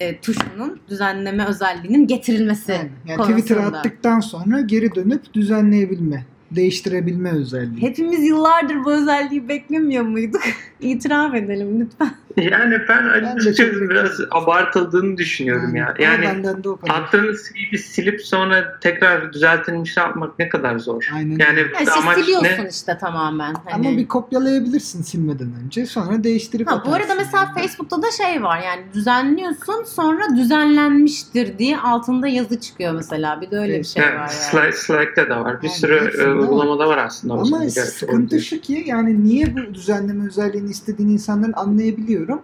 e, 0.00 0.20
tuşunun 0.20 0.80
düzenleme 0.88 1.46
özelliğinin 1.46 2.06
getirilmesi 2.06 2.72
Yani, 2.72 2.90
yani. 3.06 3.22
Twitter'a 3.22 3.66
attıktan 3.66 4.20
sonra 4.20 4.60
geri 4.60 4.94
dönüp 4.94 5.34
düzenleyebilme, 5.34 6.24
değiştirebilme 6.50 7.30
özelliği. 7.30 7.82
Hepimiz 7.82 8.24
yıllardır 8.24 8.84
bu 8.84 8.92
özelliği 8.92 9.48
beklemiyor 9.48 10.04
muyduk? 10.04 10.42
İtiraf 10.80 11.34
edelim 11.34 11.80
lütfen. 11.80 12.10
Yani 12.36 12.78
ben 12.88 13.04
Ben 13.14 13.22
de 13.22 13.26
açıkçası 13.26 13.72
çok 13.80 13.90
biraz 13.90 14.20
abartıldığını 14.30 15.16
düşünüyorum 15.16 15.74
ya. 15.76 15.94
Yani 15.98 16.22
benden 16.22 16.64
de 16.64 16.68
o 16.68 16.76
kadar. 16.76 16.94
attığınız 16.94 17.42
tweet'i 17.42 17.78
silip 17.78 18.20
sonra 18.22 18.78
tekrar 18.80 19.32
düzeltilmiş 19.32 19.96
yapmak 19.96 20.38
ne 20.38 20.48
kadar 20.48 20.78
zor. 20.78 21.10
Aynen. 21.14 21.38
Yani 21.38 21.58
Ya 21.58 21.66
işte 21.80 21.92
amaç 21.92 22.18
siliyorsun 22.18 22.64
ne? 22.64 22.68
işte 22.70 22.98
tamamen. 23.00 23.54
Hani. 23.64 23.88
Ama 23.88 23.96
bir 23.98 24.08
kopyalayabilirsin 24.08 25.02
silmeden 25.02 25.48
önce. 25.64 25.86
Sonra 25.86 26.24
değiştirip 26.24 26.68
Ha, 26.70 26.82
bu 26.86 26.88
arada 26.94 27.02
atarsın 27.04 27.16
mesela 27.18 27.42
yani. 27.56 27.62
Facebook'ta 27.66 28.02
da 28.02 28.10
şey 28.10 28.42
var 28.42 28.60
yani 28.64 28.82
düzenliyorsun 28.94 29.84
sonra 29.84 30.36
düzenlenmiştir 30.36 31.58
diye 31.58 31.78
altında 31.78 32.28
yazı 32.28 32.60
çıkıyor 32.60 32.92
mesela. 32.94 33.40
Bir 33.40 33.50
de 33.50 33.58
öyle 33.58 33.78
bir 33.78 33.84
şey 33.84 34.02
Evet, 34.02 34.14
var 34.14 34.18
yani. 34.18 34.30
Slack, 34.30 34.74
Slack'te 34.74 35.28
de 35.30 35.36
var. 35.36 35.62
Bir 35.62 35.68
Yani 35.68 35.76
sürü 35.78 35.94
e, 35.94 36.26
var. 36.28 36.34
uygulamada 36.34 36.88
var 36.88 36.98
aslında. 36.98 37.34
Ama 37.34 37.70
sıkıntı 37.70 38.40
şu 38.40 38.60
ki 38.60 38.84
yani 38.86 39.24
niye 39.24 39.56
bu 39.56 39.74
düzenleme 39.74 40.26
özelliğini 40.26 40.70
istediğini 40.70 41.12
insanların 41.12 41.52
anlayabiliyorum. 42.18 42.42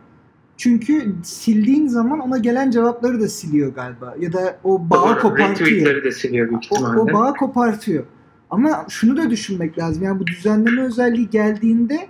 Çünkü 0.57 1.15
sildiğin 1.23 1.89
zaman 1.89 2.21
ona 2.21 2.39
gelen 2.39 2.71
cevapları 2.71 3.21
da 3.21 3.29
siliyor 3.29 3.75
galiba. 3.75 4.15
Ya 4.21 4.33
da 4.33 4.59
o 4.65 4.91
bağı 4.91 5.09
Doğru, 5.09 5.21
kopartıyor. 5.21 6.05
De 6.05 6.13
siliyor 6.13 6.49
büyük 6.49 6.63
O, 6.71 6.77
o 6.77 7.13
bağı 7.13 7.35
kopartıyor. 7.35 8.05
Ama 8.51 8.87
şunu 8.89 9.17
da 9.17 9.31
düşünmek 9.31 9.79
lazım. 9.79 10.03
Yani 10.03 10.21
bu 10.21 10.27
düzenleme 10.27 10.83
özelliği 10.83 11.31
geldiğinde 11.31 12.09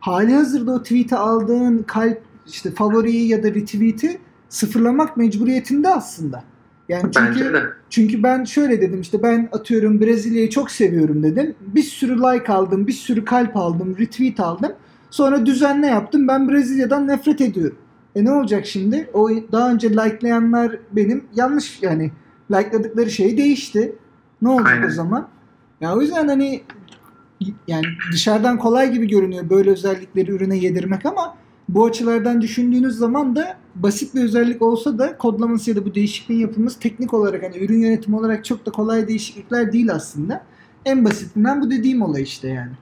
hali 0.00 0.34
hazırda 0.34 0.72
o 0.72 0.82
tweet'i 0.82 1.16
aldığın 1.16 1.82
kalp 1.82 2.22
işte 2.46 2.70
favoriyi 2.70 3.28
ya 3.28 3.42
da 3.42 3.48
retweet'i 3.48 4.18
sıfırlamak 4.48 5.16
mecburiyetinde 5.16 5.88
aslında. 5.88 6.44
Yani 6.88 7.12
çünkü 7.12 7.62
çünkü 7.90 8.22
ben 8.22 8.44
şöyle 8.44 8.80
dedim 8.80 9.00
işte 9.00 9.22
ben 9.22 9.48
atıyorum 9.52 10.00
Brezilya'yı 10.00 10.50
çok 10.50 10.70
seviyorum 10.70 11.22
dedim. 11.22 11.54
Bir 11.60 11.82
sürü 11.82 12.16
like 12.16 12.52
aldım, 12.52 12.86
bir 12.86 12.92
sürü 12.92 13.24
kalp 13.24 13.56
aldım, 13.56 13.96
retweet 13.98 14.40
aldım. 14.40 14.72
Sonra 15.10 15.46
düzenle 15.46 15.86
yaptım. 15.86 16.28
Ben 16.28 16.48
Brezilya'dan 16.48 17.08
nefret 17.08 17.40
ediyorum. 17.40 17.76
E 18.14 18.24
ne 18.24 18.32
olacak 18.32 18.66
şimdi? 18.66 19.10
O 19.14 19.30
daha 19.52 19.70
önce 19.70 19.90
likelayanlar 19.90 20.78
benim 20.92 21.24
yanlış 21.34 21.82
yani 21.82 22.10
likeladıkları 22.50 23.10
şey 23.10 23.38
değişti. 23.38 23.96
Ne 24.42 24.48
olacak 24.48 24.72
Aynen. 24.72 24.86
o 24.86 24.90
zaman? 24.90 25.28
Ya 25.80 25.96
o 25.96 26.00
yüzden 26.00 26.28
hani 26.28 26.62
yani 27.66 27.84
dışarıdan 28.12 28.58
kolay 28.58 28.92
gibi 28.92 29.08
görünüyor 29.08 29.50
böyle 29.50 29.70
özellikleri 29.70 30.30
ürüne 30.30 30.56
yedirmek 30.56 31.06
ama 31.06 31.36
bu 31.68 31.84
açılardan 31.84 32.40
düşündüğünüz 32.40 32.96
zaman 32.96 33.36
da 33.36 33.56
basit 33.74 34.14
bir 34.14 34.24
özellik 34.24 34.62
olsa 34.62 34.98
da 34.98 35.18
kodlaması 35.18 35.70
ya 35.70 35.76
da 35.76 35.84
bu 35.84 35.94
değişikliğin 35.94 36.40
yapılması 36.40 36.80
teknik 36.80 37.14
olarak 37.14 37.42
hani 37.42 37.58
ürün 37.58 37.78
yönetimi 37.78 38.16
olarak 38.16 38.44
çok 38.44 38.66
da 38.66 38.70
kolay 38.70 39.08
değişiklikler 39.08 39.72
değil 39.72 39.92
aslında. 39.92 40.44
En 40.84 41.04
basitinden 41.04 41.62
bu 41.62 41.70
dediğim 41.70 42.02
olay 42.02 42.22
işte 42.22 42.48
yani. 42.48 42.72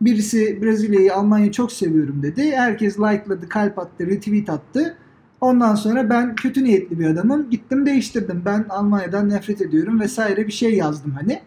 Birisi 0.00 0.62
Brezilya'yı, 0.62 1.14
Almanya'yı 1.14 1.52
çok 1.52 1.72
seviyorum 1.72 2.22
dedi. 2.22 2.52
Herkes 2.56 2.98
like'ladı, 2.98 3.48
kalp 3.48 3.78
attı, 3.78 4.06
retweet 4.06 4.50
attı. 4.50 4.96
Ondan 5.40 5.74
sonra 5.74 6.10
ben 6.10 6.34
kötü 6.34 6.64
niyetli 6.64 6.98
bir 6.98 7.06
adamım. 7.06 7.50
Gittim 7.50 7.86
değiştirdim. 7.86 8.42
Ben 8.44 8.66
Almanya'dan 8.68 9.28
nefret 9.28 9.60
ediyorum 9.60 10.00
vesaire 10.00 10.46
bir 10.46 10.52
şey 10.52 10.74
yazdım 10.74 11.10
hani. 11.10 11.40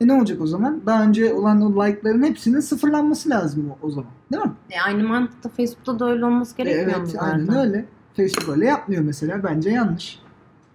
E 0.00 0.06
ne 0.06 0.12
olacak 0.12 0.40
o 0.40 0.46
zaman? 0.46 0.82
Daha 0.86 1.04
önce 1.04 1.34
olan 1.34 1.60
o 1.62 1.86
like'ların 1.86 2.22
hepsinin 2.22 2.60
sıfırlanması 2.60 3.30
lazım 3.30 3.70
o, 3.70 3.86
o 3.86 3.90
zaman. 3.90 4.10
Değil 4.32 4.42
mi? 4.42 4.52
E, 4.70 4.80
aynı 4.80 5.08
mantıkta 5.08 5.48
Facebook'ta 5.48 5.98
da 5.98 6.10
öyle 6.10 6.24
olması 6.24 6.56
gerekmiyor 6.56 6.86
mu 6.86 6.96
evet, 6.98 7.08
zaten? 7.08 7.26
aynen 7.26 7.66
öyle. 7.66 7.84
Facebook 8.16 8.48
öyle 8.48 8.66
yapmıyor 8.66 9.02
mesela. 9.02 9.44
Bence 9.44 9.70
yanlış. 9.70 10.18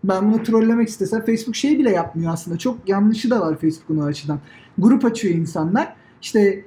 Ben 0.04 0.34
bunu 0.34 0.44
trollemek 0.44 0.90
istesem 0.90 1.26
Facebook 1.26 1.56
şey 1.56 1.80
bile 1.80 1.92
yapmıyor 1.92 2.34
aslında. 2.34 2.58
Çok 2.58 2.90
yanlışı 2.90 3.30
da 3.30 3.40
var 3.42 3.58
Facebook'un 3.58 3.98
o 3.98 4.04
açıdan. 4.04 4.40
Grup 4.78 5.06
açıyor 5.06 5.36
insanlar. 5.36 5.96
İşte 6.22 6.66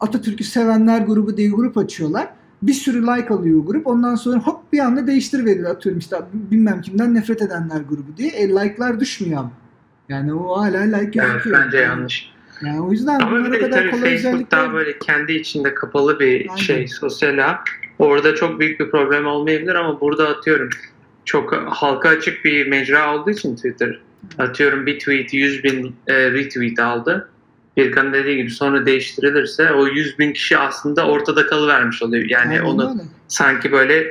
Atatürk'ü 0.00 0.44
sevenler 0.44 1.00
grubu 1.00 1.36
diye 1.36 1.50
grup 1.50 1.78
açıyorlar. 1.78 2.28
Bir 2.62 2.72
sürü 2.72 3.02
like 3.02 3.34
alıyor 3.34 3.60
grup. 3.66 3.86
Ondan 3.86 4.14
sonra 4.14 4.38
hop 4.38 4.72
bir 4.72 4.78
anda 4.78 5.06
değiştiriveriyor. 5.06 5.70
Atıyorum 5.70 5.98
işte 5.98 6.16
bilmem 6.32 6.80
kimden 6.80 7.14
nefret 7.14 7.42
edenler 7.42 7.80
grubu 7.88 8.16
diye. 8.16 8.30
E 8.30 8.48
like'lar 8.48 9.00
düşmüyor 9.00 9.38
ama. 9.38 9.52
Yani 10.08 10.34
o 10.34 10.60
hala 10.60 10.80
like 10.80 10.96
Evet, 10.96 11.12
gözüküyor. 11.32 11.62
bence 11.66 11.78
yanlış. 11.78 12.30
Yani 12.62 12.80
o 12.80 12.92
yüzden 12.92 13.20
Ama 13.20 13.30
bunlar 13.30 13.44
bir 13.44 13.50
o 13.50 13.52
de 13.52 13.60
kadar 13.60 13.90
kolay 13.90 14.00
Facebook 14.00 14.34
özellikler. 14.34 14.50
daha 14.58 14.72
böyle 14.72 14.98
kendi 14.98 15.32
içinde 15.32 15.74
kapalı 15.74 16.20
bir 16.20 16.40
Aynen. 16.40 16.54
şey, 16.56 16.86
sosyal 16.88 17.38
ağ. 17.38 17.60
Orada 17.98 18.34
çok 18.34 18.60
büyük 18.60 18.80
bir 18.80 18.90
problem 18.90 19.26
olmayabilir 19.26 19.74
ama 19.74 20.00
burada 20.00 20.28
atıyorum 20.28 20.68
çok 21.24 21.52
halka 21.66 22.08
açık 22.08 22.44
bir 22.44 22.66
mecra 22.66 23.14
olduğu 23.16 23.30
için 23.30 23.56
Twitter 23.56 24.00
atıyorum 24.38 24.86
bir 24.86 24.98
tweet 24.98 25.34
100 25.34 25.64
bin 25.64 25.94
e, 26.06 26.30
retweet 26.32 26.78
aldı. 26.78 27.28
Birkan'ın 27.76 28.12
dediği 28.12 28.36
gibi 28.36 28.50
sonra 28.50 28.86
değiştirilirse 28.86 29.72
o 29.72 29.86
100 29.86 30.18
bin 30.18 30.32
kişi 30.32 30.58
aslında 30.58 31.06
ortada 31.06 31.46
kalıvermiş 31.46 32.02
oluyor. 32.02 32.24
Yani 32.30 32.50
Aynen 32.50 32.64
onu 32.64 32.90
öyle. 32.90 33.02
sanki 33.28 33.72
böyle 33.72 34.04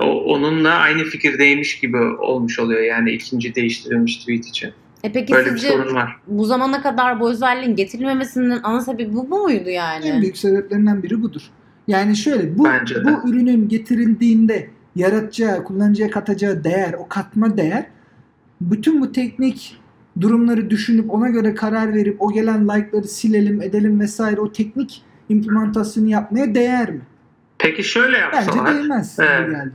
o- 0.00 0.34
onunla 0.34 0.70
aynı 0.74 1.04
fikirdeymiş 1.04 1.78
gibi 1.80 1.96
olmuş 2.02 2.58
oluyor 2.58 2.80
yani 2.82 3.10
ikinci 3.10 3.54
değiştirilmiş 3.54 4.16
tweet 4.18 4.46
için. 4.46 4.70
E 5.04 5.12
peki 5.12 5.32
Böyle 5.32 5.50
bir 5.54 5.58
sizce 5.58 5.68
sorun 5.68 5.94
var. 5.94 6.16
bu 6.26 6.44
zamana 6.44 6.82
kadar 6.82 7.20
bu 7.20 7.30
özelliğin 7.30 7.76
getirilmemesinin 7.76 8.60
ana 8.62 8.80
sebebi 8.80 9.14
bu, 9.14 9.24
muydu 9.42 9.70
yani? 9.70 10.04
En 10.06 10.22
büyük 10.22 10.36
sebeplerinden 10.36 11.02
biri 11.02 11.22
budur. 11.22 11.42
Yani 11.88 12.16
şöyle 12.16 12.58
bu 12.58 12.64
Bence 12.64 12.94
de. 12.94 13.04
bu 13.04 13.30
ürünün 13.30 13.68
getirildiğinde 13.68 14.70
yaratacağı, 14.96 15.64
kullanıcıya 15.64 16.10
katacağı 16.10 16.64
değer, 16.64 16.92
o 16.98 17.08
katma 17.08 17.56
değer 17.56 17.86
bütün 18.60 19.00
bu 19.00 19.12
teknik 19.12 19.76
durumları 20.20 20.70
düşünüp 20.70 21.14
ona 21.14 21.28
göre 21.28 21.54
karar 21.54 21.94
verip 21.94 22.22
o 22.22 22.32
gelen 22.32 22.64
like'ları 22.68 23.08
silelim, 23.08 23.62
edelim 23.62 24.00
vesaire 24.00 24.40
o 24.40 24.52
teknik 24.52 25.02
implementasyonu 25.28 26.08
yapmaya 26.08 26.54
değer 26.54 26.90
mi? 26.90 27.00
Peki 27.58 27.84
şöyle 27.84 28.18
Bence 28.32 28.36
yapsalar. 28.36 28.74
değmez 28.74 29.16
Evet. 29.18 29.40
gibi 29.46 29.56
geldi. 29.56 29.72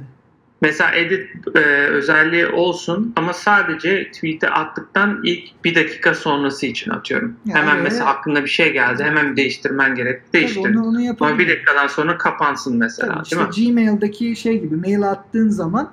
Mesela 0.61 0.91
edit 0.95 1.29
e, 1.55 1.59
özelliği 1.85 2.47
olsun 2.47 3.13
ama 3.15 3.33
sadece 3.33 4.11
tweet'i 4.11 4.49
attıktan 4.49 5.19
ilk 5.23 5.63
bir 5.65 5.75
dakika 5.75 6.13
sonrası 6.13 6.65
için 6.65 6.91
atıyorum. 6.91 7.35
Ya 7.45 7.55
hemen 7.55 7.73
öyle. 7.73 7.83
mesela 7.83 8.05
aklına 8.05 8.43
bir 8.43 8.49
şey 8.49 8.73
geldi. 8.73 9.03
Hemen 9.03 9.37
değiştirmen 9.37 9.95
gerek. 9.95 10.21
Tabii 10.25 10.41
Değiştir. 10.41 10.75
onu, 10.75 10.85
onu 10.87 11.15
Ama 11.19 11.39
bir 11.39 11.49
dakikadan 11.49 11.87
sonra 11.87 12.17
kapansın 12.17 12.77
mesela 12.77 13.23
Tabii 13.29 13.53
değil 13.53 13.71
mi? 13.73 13.81
Gmail'daki 13.83 14.35
şey 14.35 14.61
gibi 14.61 14.75
mail 14.75 15.01
attığın 15.03 15.49
zaman 15.49 15.91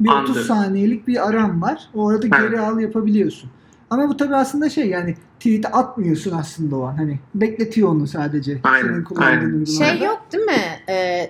bir 0.00 0.08
30 0.08 0.16
Anladım. 0.18 0.42
saniyelik 0.42 1.08
bir 1.08 1.28
aram 1.28 1.62
var. 1.62 1.78
Orada 1.94 2.26
Evet. 2.26 2.50
geri 2.50 2.60
al 2.60 2.80
yapabiliyorsun. 2.80 3.50
Ama 3.90 4.08
bu 4.08 4.16
tabii 4.16 4.36
aslında 4.36 4.70
şey 4.70 4.88
yani 4.88 5.14
tweet 5.38 5.66
atmıyorsun 5.74 6.32
aslında 6.38 6.76
o 6.76 6.82
an. 6.82 6.96
Hani 6.96 7.18
bekletiyor 7.34 7.88
onu 7.88 8.06
sadece. 8.06 8.58
Aynen, 8.64 8.88
Senin 8.88 9.04
kullandığın 9.04 9.52
aynen. 9.52 9.64
Şey 9.64 10.06
yok 10.06 10.22
değil 10.32 10.44
mi? 10.44 10.62
Ee, 10.88 11.28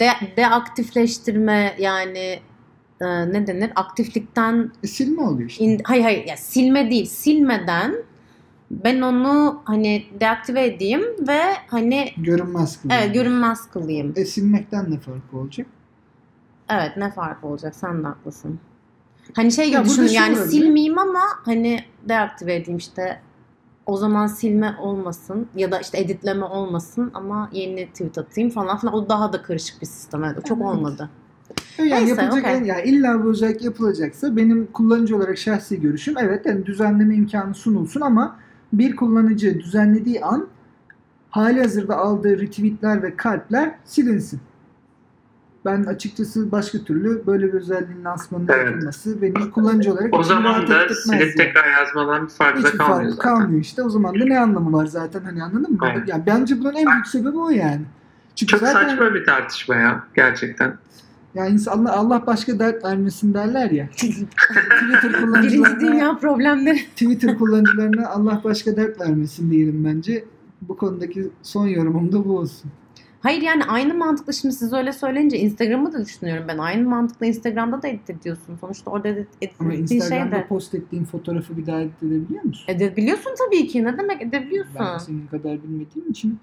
de, 0.00 0.08
deaktifleştirme 0.36 1.74
yani 1.78 2.38
e, 3.00 3.06
ne 3.32 3.46
denir? 3.46 3.70
Aktiflikten 3.76 4.70
E, 4.82 4.86
silme 4.86 5.22
oluyor 5.22 5.48
işte. 5.50 5.64
in, 5.64 5.80
hayır 5.84 6.02
hayır 6.02 6.26
ya 6.26 6.36
silme 6.36 6.90
değil. 6.90 7.06
Silmeden 7.06 7.94
ben 8.70 9.00
onu 9.00 9.62
hani 9.64 10.06
deaktive 10.20 10.64
edeyim 10.66 11.02
ve 11.28 11.40
hani 11.68 12.08
Görünmez 12.16 12.82
kılıyor. 12.82 13.00
evet 13.00 13.14
görünmez 13.14 13.70
kılayım. 13.70 14.12
E 14.16 14.24
silmekten 14.24 14.90
ne 14.90 14.98
farkı 14.98 15.36
olacak? 15.38 15.66
Evet 16.68 16.96
ne 16.96 17.10
fark 17.10 17.44
olacak? 17.44 17.74
Sen 17.74 18.02
de 18.02 18.06
haklısın. 18.06 18.60
Hani 19.32 19.52
şey 19.52 19.66
gibi 19.66 19.74
Ya 19.74 19.84
düşünün 19.84 20.08
yani 20.08 20.36
silmeyeyim 20.36 20.98
ama 20.98 21.20
hani 21.44 21.80
deaktive 22.08 22.54
edeyim 22.54 22.78
işte 22.78 23.20
o 23.86 23.96
zaman 23.96 24.26
silme 24.26 24.76
olmasın 24.80 25.46
ya 25.56 25.72
da 25.72 25.80
işte 25.80 25.98
editleme 26.00 26.44
olmasın 26.44 27.10
ama 27.14 27.48
yeni 27.52 27.86
tweet 27.88 28.18
atayım 28.18 28.50
falan 28.50 28.78
filan. 28.78 28.94
O 28.94 29.08
daha 29.08 29.32
da 29.32 29.42
karışık 29.42 29.80
bir 29.82 29.86
sistem. 29.86 30.22
O 30.22 30.40
çok 30.48 30.58
Evet. 30.58 30.66
olmadı. 30.68 31.10
Yani 31.78 31.90
Neyse, 31.90 32.08
yapılacak 32.08 32.44
okey. 32.44 32.54
en- 32.56 32.64
yani 32.64 32.82
illa 32.82 33.24
bu 33.24 33.28
özellik 33.30 33.62
yapılacaksa 33.62 34.36
benim 34.36 34.66
kullanıcı 34.72 35.16
olarak 35.16 35.38
şahsi 35.38 35.80
görüşüm 35.80 36.14
evet 36.18 36.46
yani 36.46 36.66
düzenleme 36.66 37.14
imkanı 37.14 37.54
sunulsun 37.54 38.00
ama 38.00 38.36
bir 38.72 38.96
kullanıcı 38.96 39.60
düzenlediği 39.60 40.24
an 40.24 40.48
hali 41.30 41.60
hazırda 41.62 41.96
aldığı 41.96 42.40
retweetler 42.40 43.02
ve 43.02 43.16
kalpler 43.16 43.74
silinsin. 43.84 44.40
Ben 45.64 45.84
açıkçası 45.84 46.52
başka 46.52 46.78
türlü 46.78 47.26
böyle 47.26 47.46
bir 47.48 47.52
özelliğin 47.52 48.04
lansmanının 48.04 48.48
Evet. 48.52 48.66
yapılması 48.66 49.22
beni 49.22 49.50
kullanıcı 49.50 49.92
olarak 49.92 50.14
O 50.14 50.22
zaman 50.22 50.68
da 50.68 50.88
silip 50.94 51.36
tekrar 51.36 51.70
yazmadan 51.80 52.24
bir 52.24 52.30
farkı 52.30 52.62
da 52.62 52.70
kalmıyor 52.70 52.88
farkı 52.98 53.10
zaten. 53.10 53.22
kalmıyor 53.38 53.60
işte. 53.60 53.82
O 53.82 53.90
zaman 53.90 54.20
da 54.20 54.24
ne 54.24 54.38
anlamı 54.40 54.72
var 54.72 54.86
zaten 54.86 55.20
hani 55.24 55.42
anladın 55.42 55.72
mı? 55.72 55.78
Evet. 55.96 56.08
Yani 56.08 56.22
bence 56.26 56.60
bunun 56.60 56.74
en 56.74 56.86
büyük 56.86 57.06
sebebi 57.06 57.38
o 57.38 57.50
yani. 57.50 57.80
Çünkü 58.36 58.50
Çok 58.50 58.60
zaten 58.60 58.88
saçma 58.88 59.14
bir 59.14 59.24
tartışma 59.24 59.74
ya 59.74 60.04
gerçekten. 60.14 60.74
yani 61.34 61.50
insan- 61.50 61.72
Allah, 61.78 61.92
Allah 61.92 62.22
başka 62.26 62.58
dert 62.58 62.84
vermesin 62.84 63.34
derler 63.34 63.70
ya. 63.70 63.88
Twitter 63.90 64.26
Birinci 64.82 65.20
kullanıcılarına, 65.22 65.80
dünya 65.80 66.16
problemleri. 66.18 66.78
Twitter 66.78 67.38
kullanıcılarına 67.38 68.08
Allah 68.08 68.40
başka 68.44 68.76
dert 68.76 69.00
vermesin 69.00 69.50
diyelim 69.50 69.84
bence. 69.84 70.24
Bu 70.62 70.76
konudaki 70.76 71.30
son 71.42 71.66
yorumum 71.66 72.12
da 72.12 72.24
bu 72.24 72.38
olsun. 72.38 72.70
Hayır 73.22 73.42
yani 73.42 73.64
aynı 73.64 73.94
mantıkla 73.94 74.32
şimdi 74.32 74.54
siz 74.54 74.72
öyle 74.72 74.92
söyleyince 74.92 75.38
Instagram'ı 75.38 75.92
da 75.92 76.04
düşünüyorum 76.04 76.44
ben. 76.48 76.58
Aynı 76.58 76.88
mantıkla 76.88 77.26
Instagram'da 77.26 77.82
da 77.82 77.88
edit 77.88 78.10
ediyorsun. 78.10 78.56
Sonuçta 78.60 78.90
orada 78.90 79.08
edit, 79.08 79.28
Ama 79.60 79.72
ettiğin 79.72 79.86
şey 79.86 79.96
Instagram'da 79.96 80.36
de. 80.36 80.46
post 80.46 80.74
ettiğin 80.74 81.04
fotoğrafı 81.04 81.56
bir 81.56 81.66
daha 81.66 81.80
edit 81.80 82.02
edebiliyor 82.02 82.42
musun? 82.44 82.64
Edebiliyorsun 82.68 83.30
tabii 83.46 83.66
ki. 83.66 83.84
Ne 83.84 83.98
demek 83.98 84.22
edebiliyorsun? 84.22 84.74
Ben 84.78 84.98
senin 84.98 85.26
kadar 85.26 85.62
bilmediğim 85.62 86.10
için 86.10 86.38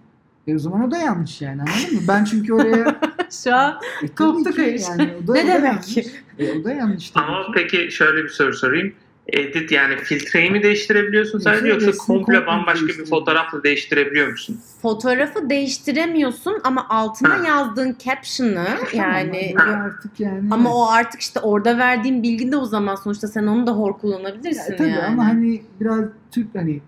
e 0.47 0.55
o 0.55 0.59
zaman 0.59 0.83
o 0.87 0.91
da 0.91 0.97
yanlış 0.97 1.41
yani 1.41 1.61
anladın 1.61 1.95
mı? 1.95 2.01
Ben 2.07 2.23
çünkü 2.23 2.53
oraya 2.53 2.99
Şu 3.43 3.55
an 3.55 3.73
e, 4.03 4.07
Koptuk 4.15 4.55
ki 4.55 4.77
yani 4.89 5.09
o 5.23 5.27
da, 5.27 5.33
Ne 5.33 5.39
o 5.43 5.43
da 5.43 5.47
demek 5.47 5.63
yanlış. 5.63 5.93
ki? 5.93 6.05
E, 6.39 6.59
o 6.59 6.63
da 6.63 6.71
yanlış 6.73 7.09
tabii 7.09 7.25
Ama 7.25 7.45
ki. 7.45 7.51
peki 7.55 7.91
şöyle 7.91 8.23
bir 8.23 8.29
soru 8.29 8.53
sorayım. 8.53 8.93
Edit 9.33 9.71
yani 9.71 9.95
filtreyi 9.95 10.51
mi 10.51 10.63
değiştirebiliyorsun 10.63 11.39
sadece 11.39 11.67
Yoksa 11.67 11.91
komple 11.91 12.23
komple 12.25 12.47
bambaşka 12.47 12.87
bir 12.87 13.05
fotoğrafla 13.05 13.63
değiştirebiliyor 13.63 14.27
musun? 14.31 14.59
fotoğrafı 14.81 15.49
değiştiremiyorsun 15.49 16.57
ama 16.63 16.89
altına 16.89 17.39
Ha. 17.43 17.47
yazdığın 17.47 17.95
caption'ı 18.05 18.67
yani 18.93 19.55
artık 19.59 20.19
yani. 20.19 20.47
ama 20.51 20.69
evet. 20.69 20.75
o 20.75 20.89
artık 20.89 21.21
işte 21.21 21.39
orada 21.39 21.77
verdiğin 21.77 22.23
bilgi 22.23 22.51
de 22.51 22.57
o 22.57 22.65
zaman 22.65 22.95
sonuçta 22.95 23.27
sen 23.27 23.47
onu 23.47 23.67
da 23.67 23.71
hor 23.71 23.89
Ya, 23.91 23.97
kullanabilirsin 23.97 24.77
tabii 24.77 24.89
yani. 24.89 25.01
ama 25.05 25.25
hani 25.25 25.61
biraz 25.81 26.05
Türk 26.31 26.47
hani 26.55 26.81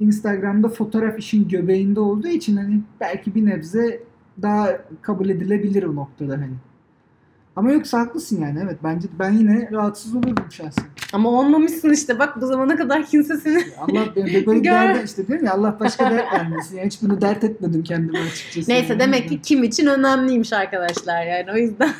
Instagram'da 0.00 0.68
fotoğraf 0.68 1.18
işin 1.18 1.48
göbeğinde 1.48 2.00
olduğu 2.00 2.28
için 2.28 2.56
hani 2.56 2.80
belki 3.00 3.34
bir 3.34 3.46
nebze 3.46 4.00
daha 4.42 4.78
kabul 5.02 5.28
edilebilir 5.28 5.82
o 5.82 5.94
noktada 5.94 6.32
hani. 6.32 6.52
Ama 7.58 7.72
yoksa 7.72 8.00
haklısın 8.00 8.42
yani 8.42 8.58
evet 8.64 8.76
bence 8.84 9.08
ben 9.18 9.32
yine 9.32 9.68
rahatsız 9.72 10.14
olurdum 10.14 10.44
şahsen. 10.50 10.84
Ama 11.12 11.28
olmamışsın 11.28 11.92
işte 11.92 12.18
bak 12.18 12.40
bu 12.40 12.46
zamana 12.46 12.76
kadar 12.76 13.06
kimse 13.06 13.36
seni 13.36 13.64
Allah 13.80 14.04
ben 14.16 14.24
böyle 14.24 14.46
bir 14.46 14.64
dert 14.64 15.04
işte 15.04 15.26
diyorum 15.26 15.46
ya 15.46 15.52
Allah 15.52 15.76
başka 15.80 16.10
dert 16.10 16.32
vermesin. 16.32 16.76
Yani 16.76 16.86
hiç 16.86 17.02
bunu 17.02 17.20
dert 17.20 17.44
etmedim 17.44 17.82
kendime 17.82 18.18
açıkçası. 18.20 18.70
Neyse 18.70 18.86
Yani. 18.92 19.00
demek 19.00 19.28
ki 19.28 19.42
kim 19.42 19.62
için 19.62 19.86
önemliymiş 19.86 20.52
arkadaşlar 20.52 21.26
yani 21.26 21.52
o 21.52 21.56
yüzden 21.56 21.90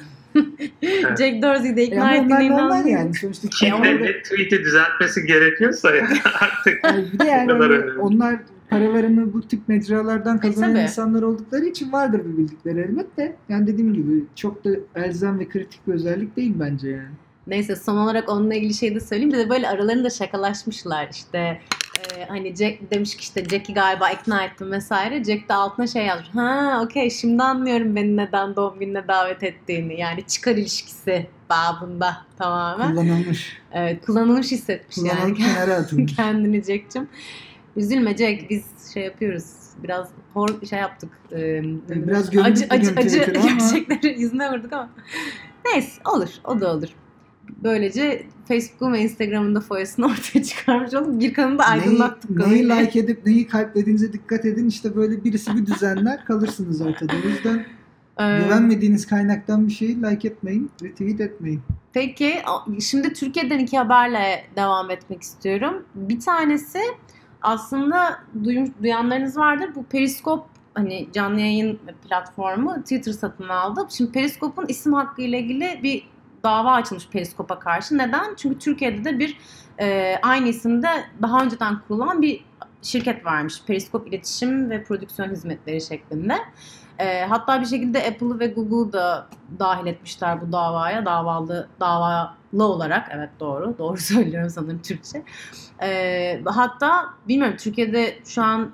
Jack 1.18 1.42
Dorsey'i 1.42 1.76
de 1.76 1.82
E 1.82 1.84
ikna 1.84 1.96
onlar 2.04 2.12
ettiğine 2.14 2.44
inanmıyorum. 2.44 2.88
yani 2.88 3.14
sonuçta 3.14 3.48
Kim 3.48 3.74
kim 3.74 3.84
de 3.84 4.00
bir 4.02 4.22
tweet'i 4.22 4.58
düzeltmesi 4.64 5.26
gerekiyorsa 5.26 5.96
ya 5.96 6.08
artık 6.40 6.84
Yani 6.84 7.04
bir 7.12 7.18
de 7.18 7.24
yani 7.24 7.52
hani 7.52 8.00
onlar 8.00 8.36
paralarını 8.70 9.32
bu 9.32 9.48
tip 9.48 9.68
mecralardan 9.68 10.40
kazanan 10.40 10.72
tabii. 10.72 10.82
insanlar 10.82 11.22
oldukları 11.22 11.64
için 11.64 11.92
vardır 11.92 12.20
bir 12.24 12.38
bildikleri 12.38 12.80
elbette. 12.80 13.36
Yani 13.48 13.66
dediğim 13.66 13.94
gibi 13.94 14.24
çok 14.34 14.64
da 14.64 14.70
elzem 14.94 15.38
ve 15.38 15.48
kritik 15.48 15.86
bir 15.86 15.92
özellik 15.92 16.36
değil 16.36 16.54
bence 16.60 16.88
yani. 16.88 17.14
Neyse 17.46 17.76
son 17.76 17.96
olarak 17.96 18.28
onunla 18.28 18.54
ilgili 18.54 18.74
şey 18.74 18.94
de 18.94 19.00
söyleyeyim. 19.00 19.32
Bir 19.32 19.38
de 19.38 19.50
böyle 19.50 19.68
aralarında 19.68 20.10
şakalaşmışlar 20.10 21.08
işte. 21.12 21.60
e, 22.18 22.24
hani 22.28 22.56
Jack 22.56 22.90
demiş 22.90 23.16
ki 23.16 23.20
işte 23.20 23.44
Jack'i 23.44 23.74
galiba 23.74 24.10
ikna 24.10 24.44
ettim 24.44 24.72
vesaire. 24.72 25.24
Jack 25.24 25.48
de 25.48 25.54
altına 25.54 25.86
şey 25.86 26.06
yazmış. 26.06 26.28
Ha 26.34 26.80
okey 26.84 27.10
şimdi 27.10 27.42
anlıyorum 27.42 27.96
beni 27.96 28.16
neden 28.16 28.56
doğum 28.56 28.78
gününe 28.78 29.08
davet 29.08 29.42
ettiğini. 29.42 30.00
Yani 30.00 30.22
çıkar 30.26 30.52
ilişkisi 30.52 31.26
babında 31.50 32.16
tamamen. 32.38 32.90
Kullanılmış. 32.90 33.56
Evet 33.72 34.06
kullanılmış 34.06 34.52
hissetmiş 34.52 34.98
yani 34.98 35.08
Kullanılıp 35.08 35.36
kenara 35.36 35.74
atılmış. 35.74 36.16
kendini 36.16 36.62
Jack'cim. 36.62 37.08
Üzülme 37.78 38.16
Jack 38.16 38.50
biz 38.50 38.64
şey 38.94 39.04
yapıyoruz. 39.04 39.44
Biraz 39.82 40.08
hor 40.34 40.48
şey 40.70 40.78
yaptık. 40.78 41.10
E, 41.32 41.62
biraz 41.88 42.30
gömdük 42.30 42.66
acı 42.70 42.90
acı 42.94 42.94
acı 42.96 43.32
gerçekleri 43.42 44.20
yüzüne 44.20 44.52
vurduk 44.52 44.72
ama. 44.72 44.90
Neyse 45.64 46.00
olur 46.04 46.28
o 46.44 46.60
da 46.60 46.74
olur. 46.74 46.88
Böylece 47.62 48.26
Facebook'un 48.48 48.92
ve 48.92 49.00
Instagram'ın 49.00 49.54
da 49.54 49.60
foyasını 49.60 50.06
ortaya 50.10 50.42
çıkarmış 50.42 50.94
olduk. 50.94 51.20
Bir 51.20 51.34
kanını 51.34 51.58
da 51.58 51.64
aydınlattık. 51.64 52.30
neyi, 52.30 52.50
neyi 52.50 52.68
like 52.68 52.98
edip 52.98 53.26
neyi 53.26 53.46
kalplediğinize 53.46 54.12
dikkat 54.12 54.44
edin. 54.44 54.68
İşte 54.68 54.96
böyle 54.96 55.24
birisi 55.24 55.56
bir 55.56 55.66
düzenler 55.66 56.24
kalırsınız 56.24 56.80
ortada. 56.80 57.12
O 57.24 57.28
yüzden 57.28 57.66
Ee, 58.20 58.40
güvenmediğiniz 58.44 59.06
kaynaktan 59.06 59.66
bir 59.66 59.72
şeyi 59.72 60.02
like 60.02 60.28
etmeyin, 60.28 60.70
retweet 60.82 61.20
etmeyin. 61.20 61.60
Peki 61.92 62.34
şimdi 62.80 63.12
Türkiye'den 63.12 63.58
iki 63.58 63.78
haberle 63.78 64.44
devam 64.56 64.90
etmek 64.90 65.22
istiyorum. 65.22 65.84
Bir 65.94 66.20
tanesi 66.20 66.78
aslında 67.42 68.20
duyum, 68.44 68.74
duyanlarınız 68.82 69.36
vardır. 69.36 69.70
Bu 69.74 69.84
Periskop 69.84 70.46
hani 70.74 71.08
canlı 71.12 71.40
yayın 71.40 71.78
platformu 72.08 72.82
Twitter 72.82 73.12
satın 73.12 73.48
aldı. 73.48 73.86
Şimdi 73.90 74.12
Periskop'un 74.12 74.66
isim 74.66 74.92
hakkı 74.92 75.22
ile 75.22 75.38
ilgili 75.38 75.80
bir 75.82 76.08
dava 76.44 76.72
açılmış 76.72 77.08
Periskop'a 77.08 77.58
karşı. 77.58 77.98
Neden? 77.98 78.34
Çünkü 78.36 78.58
Türkiye'de 78.58 79.04
de 79.04 79.18
bir 79.18 79.38
e, 79.80 80.16
aynı 80.22 80.48
isimde 80.48 80.88
daha 81.22 81.44
önceden 81.44 81.80
kurulan 81.88 82.22
bir 82.22 82.44
şirket 82.82 83.24
varmış. 83.24 83.62
Periskop 83.66 84.08
İletişim 84.08 84.70
ve 84.70 84.84
Prodüksiyon 84.84 85.30
Hizmetleri 85.30 85.80
şeklinde. 85.80 86.36
E, 86.98 87.24
hatta 87.24 87.60
bir 87.60 87.66
şekilde 87.66 87.98
Apple'ı 87.98 88.38
ve 88.38 88.46
Google'ı 88.46 88.92
da 88.92 89.26
dahil 89.58 89.86
etmişler 89.86 90.40
bu 90.40 90.52
davaya. 90.52 91.06
Davalı 91.06 91.68
davalı 91.80 92.64
olarak. 92.64 93.08
Evet 93.12 93.30
doğru. 93.40 93.74
Doğru 93.78 93.96
söylüyorum 93.96 94.50
sanırım 94.50 94.82
Türkçe. 94.82 95.22
E, 95.82 96.40
hatta 96.44 97.06
bilmiyorum 97.28 97.56
Türkiye'de 97.56 98.18
şu 98.24 98.42
an 98.42 98.72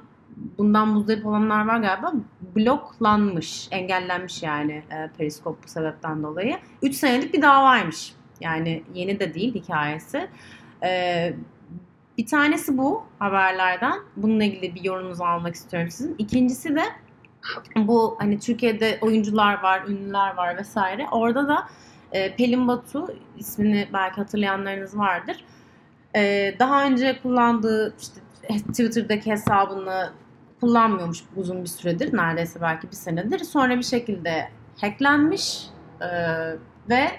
bundan 0.59 0.89
muzdarip 0.89 1.27
olanlar 1.27 1.67
var 1.67 1.79
galiba. 1.79 2.13
Bloklanmış, 2.57 3.69
engellenmiş 3.71 4.43
yani 4.43 4.73
e, 4.73 5.11
Periskop 5.19 5.65
bu 5.65 5.69
sebepten 5.69 6.23
dolayı. 6.23 6.59
3 6.83 6.95
senelik 6.95 7.35
bir 7.35 7.43
davaymış. 7.43 8.13
Yani 8.41 8.85
yeni 8.95 9.21
de 9.21 9.35
değil 9.35 9.55
hikayesi. 9.55 10.29
E, 10.83 11.33
bir 12.19 12.27
tanesi 12.27 12.79
bu 12.79 13.05
haberlerden. 13.19 13.99
Bununla 14.17 14.45
ilgili 14.45 14.75
bir 14.75 14.85
yorumunuzu 14.85 15.25
almak 15.25 15.55
istiyorum 15.55 15.91
sizin. 15.91 16.15
İkincisi 16.19 16.77
de 16.77 16.83
bu 17.77 18.17
hani 18.19 18.39
Türkiye'de 18.39 18.99
oyuncular 19.01 19.63
var, 19.63 19.85
ünlüler 19.89 20.37
var 20.37 20.57
vesaire. 20.57 21.07
Orada 21.11 21.49
da 21.49 21.69
e, 22.13 22.37
Pelin 22.37 22.69
Batu 22.69 23.15
ismini 23.37 23.89
belki 23.93 24.17
hatırlayanlarınız 24.17 24.99
vardır. 24.99 25.45
E, 26.17 26.55
daha 26.59 26.85
önce 26.85 27.19
kullandığı 27.23 27.95
işte 28.01 28.21
Twitter'daki 28.69 29.31
hesabını 29.31 30.13
kullanmıyormuş 30.61 31.25
uzun 31.37 31.63
bir 31.63 31.69
süredir. 31.69 32.17
Neredeyse 32.17 32.61
belki 32.61 32.91
bir 32.91 32.97
senedir. 32.97 33.39
Sonra 33.39 33.77
bir 33.79 33.83
şekilde 33.83 34.49
hacklenmiş 34.81 35.67
e, 36.01 36.09
ve 36.89 37.11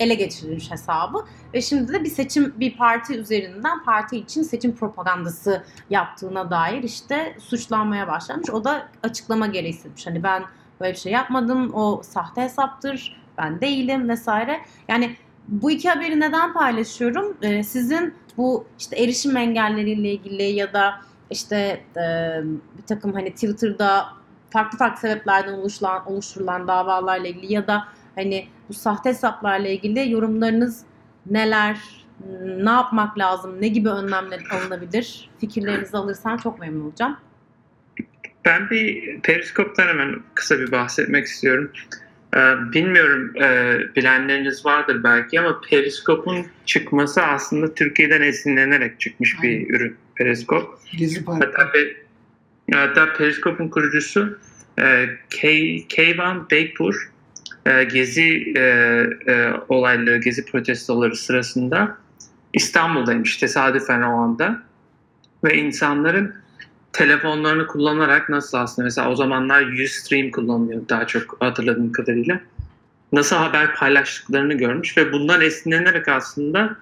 ele 0.00 0.14
geçirilmiş 0.14 0.70
hesabı. 0.70 1.24
Ve 1.54 1.62
şimdi 1.62 1.92
de 1.92 2.04
bir 2.04 2.10
seçim, 2.10 2.54
bir 2.60 2.76
parti 2.76 3.18
üzerinden 3.18 3.84
parti 3.84 4.16
için 4.16 4.42
seçim 4.42 4.76
propagandası 4.76 5.64
yaptığına 5.90 6.50
dair 6.50 6.82
işte 6.82 7.36
suçlanmaya 7.40 8.08
başlamış. 8.08 8.50
O 8.50 8.64
da 8.64 8.88
açıklama 9.02 9.46
gereği 9.46 9.72
hissetmiş. 9.72 10.06
Hani 10.06 10.22
ben 10.22 10.44
böyle 10.80 10.92
bir 10.92 10.98
şey 10.98 11.12
yapmadım, 11.12 11.74
o 11.74 12.02
sahte 12.02 12.42
hesaptır, 12.42 13.22
ben 13.38 13.60
değilim 13.60 14.08
vesaire. 14.08 14.60
Yani 14.88 15.16
bu 15.48 15.70
iki 15.70 15.88
haberi 15.88 16.20
neden 16.20 16.52
paylaşıyorum? 16.52 17.36
Ee, 17.42 17.62
sizin 17.62 18.14
bu 18.36 18.66
işte 18.78 18.96
erişim 18.96 19.36
engelleriyle 19.36 20.12
ilgili 20.12 20.42
ya 20.42 20.72
da 20.72 20.94
işte 21.30 21.84
e, 21.96 22.40
bir 22.78 22.82
takım 22.86 23.12
hani 23.12 23.30
Twitter'da 23.30 24.06
farklı 24.50 24.78
farklı 24.78 25.00
sebeplerden 25.00 25.52
oluşturulan, 25.52 26.12
oluşturulan 26.12 26.68
davalarla 26.68 27.28
ilgili 27.28 27.52
ya 27.52 27.66
da 27.66 27.88
hani 28.16 28.46
bu 28.68 28.74
sahte 28.74 29.08
hesaplarla 29.10 29.68
ilgili 29.68 30.10
yorumlarınız 30.10 30.82
neler, 31.30 31.78
ne 32.46 32.70
yapmak 32.70 33.18
lazım, 33.18 33.56
ne 33.62 33.68
gibi 33.68 33.88
önlemler 33.88 34.40
alınabilir? 34.50 35.30
Fikirlerinizi 35.40 35.96
alırsam 35.96 36.36
çok 36.36 36.60
memnun 36.60 36.84
olacağım. 36.86 37.16
Ben 38.44 38.70
bir 38.70 39.20
Periskop'tan 39.20 39.88
hemen 39.88 40.20
kısa 40.34 40.58
bir 40.58 40.72
bahsetmek 40.72 41.26
istiyorum. 41.26 41.72
Ee, 42.36 42.38
bilmiyorum 42.72 43.32
e, 43.42 43.78
bilenleriniz 43.96 44.66
vardır 44.66 45.04
belki 45.04 45.40
ama 45.40 45.60
Periskop'un 45.70 46.46
çıkması 46.66 47.22
aslında 47.22 47.74
Türkiye'den 47.74 48.22
esinlenerek 48.22 49.00
çıkmış 49.00 49.42
bir 49.42 49.48
Aynen. 49.48 49.64
ürün 49.74 49.96
Periskop. 50.14 50.78
Hatta, 51.26 51.62
Pe- 51.62 51.96
hatta 52.72 53.12
Periskop'un 53.12 53.68
kurucusu 53.68 54.38
e, 54.78 55.06
Kay- 55.40 55.84
Keyvan 55.88 56.50
Beypur 56.50 57.12
e, 57.66 57.84
gezi 57.84 58.52
e, 58.56 58.60
e, 59.26 59.52
olayları, 59.68 60.18
gezi 60.18 60.44
protestoları 60.44 61.16
sırasında 61.16 61.98
İstanbul'daymış 62.52 63.36
tesadüfen 63.36 64.02
o 64.02 64.22
anda. 64.22 64.62
Ve 65.44 65.58
insanların 65.58 66.34
telefonlarını 66.92 67.66
kullanarak 67.66 68.28
nasıl 68.28 68.58
aslında 68.58 68.84
mesela 68.84 69.10
o 69.10 69.16
zamanlar 69.16 69.84
Ustream 69.84 70.30
kullanılıyor 70.30 70.88
daha 70.88 71.06
çok 71.06 71.36
hatırladığım 71.40 71.92
kadarıyla. 71.92 72.40
Nasıl 73.12 73.36
haber 73.36 73.74
paylaştıklarını 73.74 74.54
görmüş 74.54 74.96
ve 74.96 75.12
bundan 75.12 75.40
esinlenerek 75.40 76.08
aslında 76.08 76.76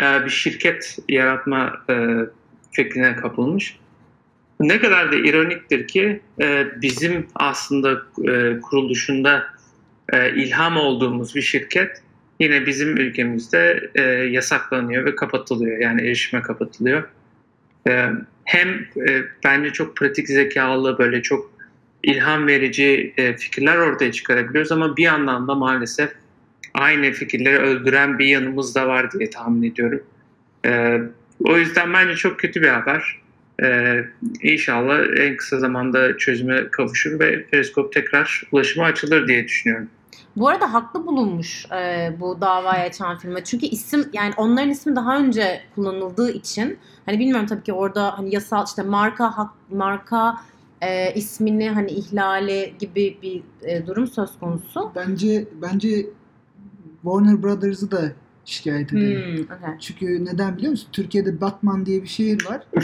e, 0.00 0.24
bir 0.24 0.30
şirket 0.30 0.98
yaratma 1.08 1.72
e, 1.90 1.94
fikrine 2.72 3.16
kapılmış. 3.16 3.78
Ne 4.60 4.80
kadar 4.80 5.12
da 5.12 5.16
ironiktir 5.16 5.88
ki 5.88 6.20
e, 6.40 6.66
bizim 6.82 7.26
aslında 7.34 8.02
e, 8.28 8.60
kuruluşunda 8.60 9.44
e, 10.14 10.34
ilham 10.34 10.76
olduğumuz 10.76 11.34
bir 11.34 11.42
şirket 11.42 12.02
yine 12.40 12.66
bizim 12.66 12.96
ülkemizde 12.96 13.90
e, 13.94 14.02
yasaklanıyor 14.02 15.04
ve 15.04 15.16
kapatılıyor. 15.16 15.78
Yani 15.78 16.00
erişime 16.00 16.42
kapatılıyor. 16.42 17.08
E, 17.88 18.08
hem 18.44 18.68
e, 19.08 19.22
bence 19.44 19.72
çok 19.72 19.96
pratik 19.96 20.28
zekalı 20.28 20.98
böyle 20.98 21.22
çok 21.22 21.54
ilham 22.02 22.46
verici 22.46 23.14
e, 23.16 23.36
fikirler 23.36 23.76
ortaya 23.76 24.12
çıkarabiliyoruz 24.12 24.72
ama 24.72 24.96
bir 24.96 25.02
yandan 25.02 25.48
da 25.48 25.54
maalesef 25.54 26.10
aynı 26.74 27.12
fikirleri 27.12 27.58
öldüren 27.58 28.18
bir 28.18 28.26
yanımız 28.26 28.74
da 28.74 28.88
var 28.88 29.12
diye 29.12 29.30
tahmin 29.30 29.70
ediyorum. 29.70 30.02
E, 30.66 31.00
o 31.40 31.58
yüzden 31.58 31.92
bence 31.92 32.14
çok 32.14 32.38
kötü 32.38 32.62
bir 32.62 32.68
haber. 32.68 33.20
E, 33.62 33.98
inşallah 34.42 35.18
en 35.18 35.36
kısa 35.36 35.58
zamanda 35.58 36.16
çözüme 36.16 36.70
kavuşur 36.70 37.20
ve 37.20 37.44
periskop 37.44 37.92
tekrar 37.92 38.42
ulaşıma 38.52 38.86
açılır 38.86 39.28
diye 39.28 39.44
düşünüyorum. 39.44 39.88
Bu 40.36 40.48
arada 40.48 40.72
haklı 40.72 41.06
bulunmuş 41.06 41.66
e, 41.72 42.12
bu 42.20 42.40
davaya 42.40 42.84
açan 42.84 43.18
firma. 43.18 43.44
Çünkü 43.44 43.66
isim 43.66 44.10
yani 44.12 44.32
onların 44.36 44.70
ismi 44.70 44.96
daha 44.96 45.18
önce 45.18 45.60
kullanıldığı 45.74 46.30
için 46.30 46.78
hani 47.06 47.18
bilmiyorum 47.18 47.46
tabii 47.46 47.62
ki 47.62 47.72
orada 47.72 48.18
hani 48.18 48.34
yasal 48.34 48.66
işte 48.66 48.82
marka 48.82 49.38
hak, 49.38 49.50
marka 49.70 50.36
e, 50.80 51.14
ismini 51.14 51.70
hani 51.70 51.90
ihlali 51.90 52.74
gibi 52.78 53.18
bir 53.22 53.42
e, 53.62 53.86
durum 53.86 54.06
söz 54.06 54.38
konusu. 54.38 54.92
Bence 54.94 55.48
bence 55.62 56.06
Warner 57.02 57.42
Brothers'ı 57.42 57.90
da 57.90 58.12
şikayet 58.44 58.92
Hmm, 58.92 58.98
edelim. 58.98 59.48
okay. 59.58 59.74
Çünkü 59.80 60.24
neden 60.24 60.56
biliyor 60.56 60.70
musun? 60.70 60.88
Türkiye'de 60.92 61.40
Batman 61.40 61.86
diye 61.86 62.02
bir 62.02 62.08
şehir 62.08 62.46
var. 62.46 62.62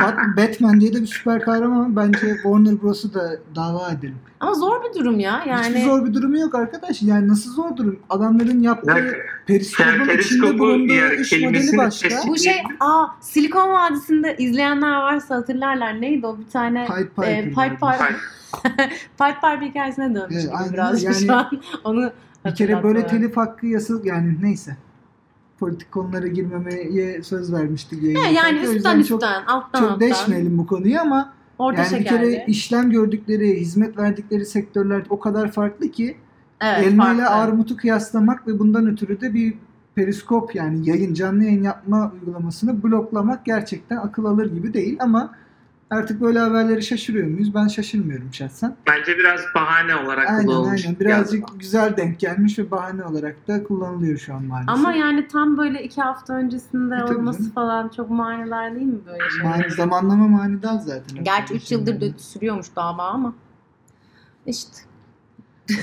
Bat- 0.00 0.36
Batman 0.36 0.80
diye 0.80 0.92
de 0.94 1.00
bir 1.02 1.06
süper 1.06 1.40
kahraman. 1.42 1.96
Bence 1.96 2.18
Warner 2.34 2.82
Bros'u 2.82 3.14
da 3.14 3.30
dava 3.54 3.90
edelim. 3.90 4.16
Ama 4.40 4.54
zor 4.54 4.80
bir 4.84 5.00
durum 5.00 5.20
ya. 5.20 5.44
Yani 5.48 5.66
Hiçbir 5.68 5.80
zor 5.84 6.06
bir 6.06 6.14
durumu 6.14 6.38
yok 6.38 6.54
arkadaş. 6.54 7.02
Yani 7.02 7.28
nasıl 7.28 7.50
zor 7.52 7.76
durum? 7.76 7.98
Adamların 8.10 8.60
yaptığı 8.60 8.90
Yani 8.90 9.10
periskopun 9.46 9.90
Yani 10.08 10.20
içinde 10.20 10.58
bulunduğu 10.58 10.92
yani 10.92 11.14
iş 11.14 11.32
modeli 11.32 11.40
kelimesini 11.42 11.78
başka. 11.78 12.08
bu 12.28 12.38
şey 12.38 12.62
aa 12.80 13.06
Silikon 13.20 13.68
Vadisi'nde 13.72 14.36
izleyenler 14.38 14.90
varsa 14.96 15.34
hatırlarlar. 15.36 16.00
Neydi 16.00 16.26
o 16.26 16.38
bir 16.38 16.46
tane 16.50 16.86
Pied 16.86 16.98
e, 17.28 17.44
Piper. 17.44 17.68
Pied 17.70 17.82
vardı. 17.82 18.02
Piper. 18.02 18.88
Pied 19.18 19.34
Piper 19.34 19.60
hikayesine 19.68 20.14
dönmüş 20.14 20.36
Evet, 20.44 20.72
biraz 20.72 21.04
öyle. 21.04 21.14
şu 21.14 21.26
Yani 21.26 21.32
an. 21.32 21.50
Onu 21.84 22.12
Bir 22.44 22.54
kere 22.54 22.82
böyle 22.82 23.06
telif 23.06 23.36
hakkı 23.36 23.66
yasal 23.66 24.04
yani 24.04 24.36
neyse. 24.42 24.76
Politik 25.58 25.92
konulara 25.92 26.26
girmemeye 26.26 27.22
söz 27.22 27.52
vermiştik. 27.52 28.02
Yayın 28.02 28.34
yani. 28.34 28.68
O 28.68 28.72
üstten 28.72 28.98
üstten, 28.98 29.44
alttan 29.46 29.80
çok, 29.80 29.80
çok 29.80 29.90
alttan. 29.90 30.00
deşmeyelim 30.00 30.58
bu 30.58 30.66
konuyu 30.66 31.00
ama 31.00 31.32
Orta 31.58 31.82
yani 31.82 32.00
bir 32.00 32.04
kere 32.04 32.44
işlem 32.46 32.90
gördükleri, 32.90 33.60
hizmet 33.60 33.98
verdikleri 33.98 34.46
sektörler 34.46 35.02
o 35.10 35.20
kadar 35.20 35.52
farklı 35.52 35.90
ki 35.90 36.16
evet, 36.60 36.86
elma 36.86 37.12
ile 37.12 37.26
armutu 37.26 37.76
kıyaslamak 37.76 38.48
ve 38.48 38.58
bundan 38.58 38.86
ötürü 38.86 39.20
de 39.20 39.34
bir 39.34 39.54
periskop 39.94 40.54
yani 40.54 40.88
yayın 40.88 41.14
canlı 41.14 41.44
yayın 41.44 41.62
yapma 41.62 42.12
uygulamasını 42.12 42.82
bloklamak 42.82 43.44
gerçekten 43.44 43.96
akıl 43.96 44.24
alır 44.24 44.52
gibi 44.54 44.74
değil 44.74 44.96
ama 45.00 45.34
artık 45.90 46.20
böyle 46.20 46.38
haberleri 46.38 46.82
şaşırıyor 46.82 47.28
muyuz? 47.28 47.54
Ben 47.54 47.68
şaşırmıyorum 47.68 48.34
şahsen. 48.34 48.76
Bence 48.86 49.18
biraz 49.18 49.40
bahane 49.54 49.96
olarak 49.96 50.30
Aynen 50.30 50.46
kullanılmış. 50.46 50.86
aynen. 50.86 51.00
Birazcık 51.00 51.60
güzel 51.60 51.96
denk 51.96 52.20
gelmiş 52.20 52.58
ve 52.58 52.70
bahane 52.70 53.04
olarak 53.04 53.48
da 53.48 53.64
kullanılıyor 53.64 54.18
şu 54.18 54.34
an 54.34 54.44
maalesef. 54.44 54.74
Ama 54.74 54.92
yani 54.92 55.28
tam 55.28 55.58
böyle 55.58 55.82
iki 55.82 56.00
hafta 56.02 56.34
öncesinde 56.34 56.94
E, 56.94 57.02
olması 57.04 57.38
canım. 57.38 57.52
falan 57.52 57.88
çok 57.88 58.10
manidar 58.10 58.74
değil 58.74 58.86
mi 58.86 58.98
böyle 59.06 59.30
şeyler? 59.30 59.58
Mani, 59.58 59.70
zamanlama 59.70 60.28
manidar 60.28 60.78
zaten. 60.78 61.24
Gerçi 61.24 61.54
3 61.54 61.72
yıldır 61.72 62.00
da 62.00 62.18
sürüyormuş 62.18 62.66
dava 62.76 63.02
ama. 63.02 63.34
İşte. 64.46 64.76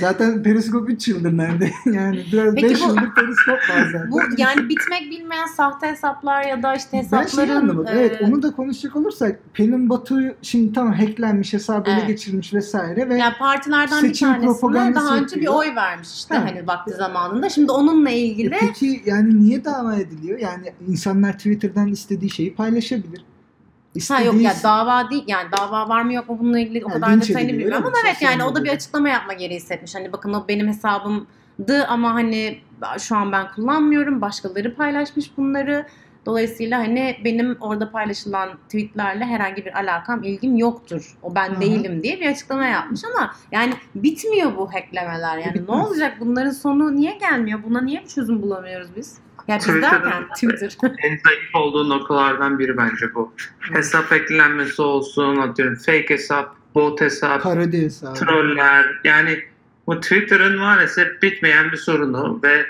Zaten 0.00 0.42
periskop 0.42 0.90
3 0.90 1.08
yıldır 1.08 1.36
nerede? 1.36 1.70
yani 1.92 2.24
biraz 2.32 2.54
Peki 2.54 2.68
5 2.70 2.80
bu- 2.80 2.88
yıldır 2.88 3.14
periskop 3.14 3.54
var 3.70 3.88
zaten. 3.92 4.10
Bu 4.10 4.20
yani 4.38 4.68
bitmek 4.68 5.10
bilmeyen 5.10 5.46
sahte 5.46 5.86
hesaplar 5.86 6.42
ya 6.44 6.62
da 6.62 6.74
işte 6.74 6.88
ben 6.92 7.00
şey 7.08 7.18
hesapların... 7.18 7.56
anlamadım. 7.56 7.86
Evet 7.96 8.20
e, 8.20 8.24
onu 8.26 8.42
da 8.42 8.50
konuşacak 8.52 8.96
olursak 8.96 9.38
Pelin 9.54 9.90
Batu 9.90 10.20
şimdi 10.42 10.72
tam 10.72 10.92
hacklenmiş, 10.92 11.52
hesabı 11.52 11.90
ele 11.90 11.96
Evet. 11.98 12.08
geçirmiş 12.08 12.54
vesaire 12.54 13.08
ve 13.08 13.16
Yani 13.18 13.34
partilerden 13.38 14.02
bir 14.02 14.08
Seçim 14.08 14.28
tanesine 14.28 14.52
propagandası 14.60 15.06
daha 15.06 15.16
önce 15.16 15.36
bir 15.36 15.42
yapıyor. 15.42 15.54
oy 15.54 15.74
vermiş 15.76 16.08
işte 16.14 16.34
Ha. 16.34 16.44
hani 16.44 16.66
vakti 16.66 16.94
zamanında. 16.94 17.48
Şimdi 17.48 17.72
onunla 17.72 18.10
E 18.10 18.18
ilgili 18.18 18.50
peki 18.60 19.02
yani 19.06 19.40
niye 19.44 19.64
dava 19.64 19.96
ediliyor? 19.96 20.38
Yani 20.38 20.72
insanlar 20.88 21.32
Twitter'dan 21.32 21.88
istediği 21.88 22.30
şeyi 22.30 22.54
paylaşabilir. 22.54 23.24
Ha 24.08 24.20
yok 24.20 24.40
ya 24.40 24.54
dava 24.62 25.10
değil 25.10 25.24
yani 25.26 25.48
dava 25.58 25.88
var 25.88 26.02
mı 26.02 26.12
yok 26.12 26.28
mu 26.28 26.38
bununla 26.40 26.58
ilgili 26.58 26.84
o 26.84 26.88
Ha, 26.88 26.92
kadar 26.92 27.20
detayını 27.20 27.52
bilmiyorum 27.52 27.86
ama 27.86 27.96
evet 28.04 28.22
yani 28.22 28.44
o 28.44 28.54
da 28.54 28.64
bir 28.64 28.68
açıklama 28.68 29.08
yapma 29.08 29.32
gereği 29.32 29.56
hissetmiş. 29.56 29.94
Hani 29.94 30.12
bakın 30.12 30.32
o 30.32 30.48
benim 30.48 30.68
hesabımdı 30.68 31.86
ama 31.88 32.14
hani 32.14 32.58
şu 32.98 33.16
an 33.16 33.32
ben 33.32 33.52
kullanmıyorum. 33.54 34.20
Başkaları 34.20 34.74
paylaşmış 34.74 35.36
bunları. 35.36 35.86
Dolayısıyla 36.26 36.78
hani 36.78 37.16
benim 37.24 37.56
orada 37.60 37.90
paylaşılan 37.90 38.48
tweetlerle 38.64 39.24
herhangi 39.24 39.64
bir 39.64 39.78
alakam, 39.78 40.22
ilgim 40.24 40.56
yoktur. 40.56 41.16
O 41.22 41.34
ben 41.34 41.48
hı. 41.50 41.60
değilim 41.60 42.02
diye 42.02 42.20
bir 42.20 42.26
açıklama 42.26 42.64
yapmış 42.66 43.00
ama 43.04 43.34
yani 43.52 43.74
bitmiyor 43.94 44.56
bu 44.56 44.74
hacklemeler. 44.74 45.38
Yani 45.38 45.48
ne 45.48 45.54
Bitmez. 45.54 45.86
olacak? 45.86 46.16
Bunların 46.20 46.50
sonu 46.50 46.96
niye 46.96 47.12
gelmiyor? 47.12 47.60
Buna 47.68 47.80
niye 47.80 48.00
bir 48.02 48.08
çözüm 48.08 48.42
bulamıyoruz 48.42 48.88
biz? 48.96 49.18
Ya 49.48 49.58
biz 49.58 49.66
derken 49.66 50.24
Twitter. 50.34 50.76
en 50.82 51.18
zayıf 51.24 51.54
olduğu 51.54 51.88
noktalardan 51.88 52.58
biri 52.58 52.76
bence 52.76 53.14
bu. 53.14 53.32
Hesap 53.60 54.12
eklenmesi 54.12 54.82
olsun, 54.82 55.36
atıyorum 55.36 55.76
fake 55.76 56.06
hesap, 56.08 56.56
bot 56.74 57.00
hesap, 57.00 57.42
parodi 57.42 57.82
hesabı. 57.82 58.14
troller. 58.14 59.00
Yani 59.04 59.38
bu 59.86 60.00
Twitter'ın 60.00 60.58
maalesef 60.58 61.22
bitmeyen 61.22 61.72
bir 61.72 61.76
sorunu 61.76 62.40
ve 62.42 62.66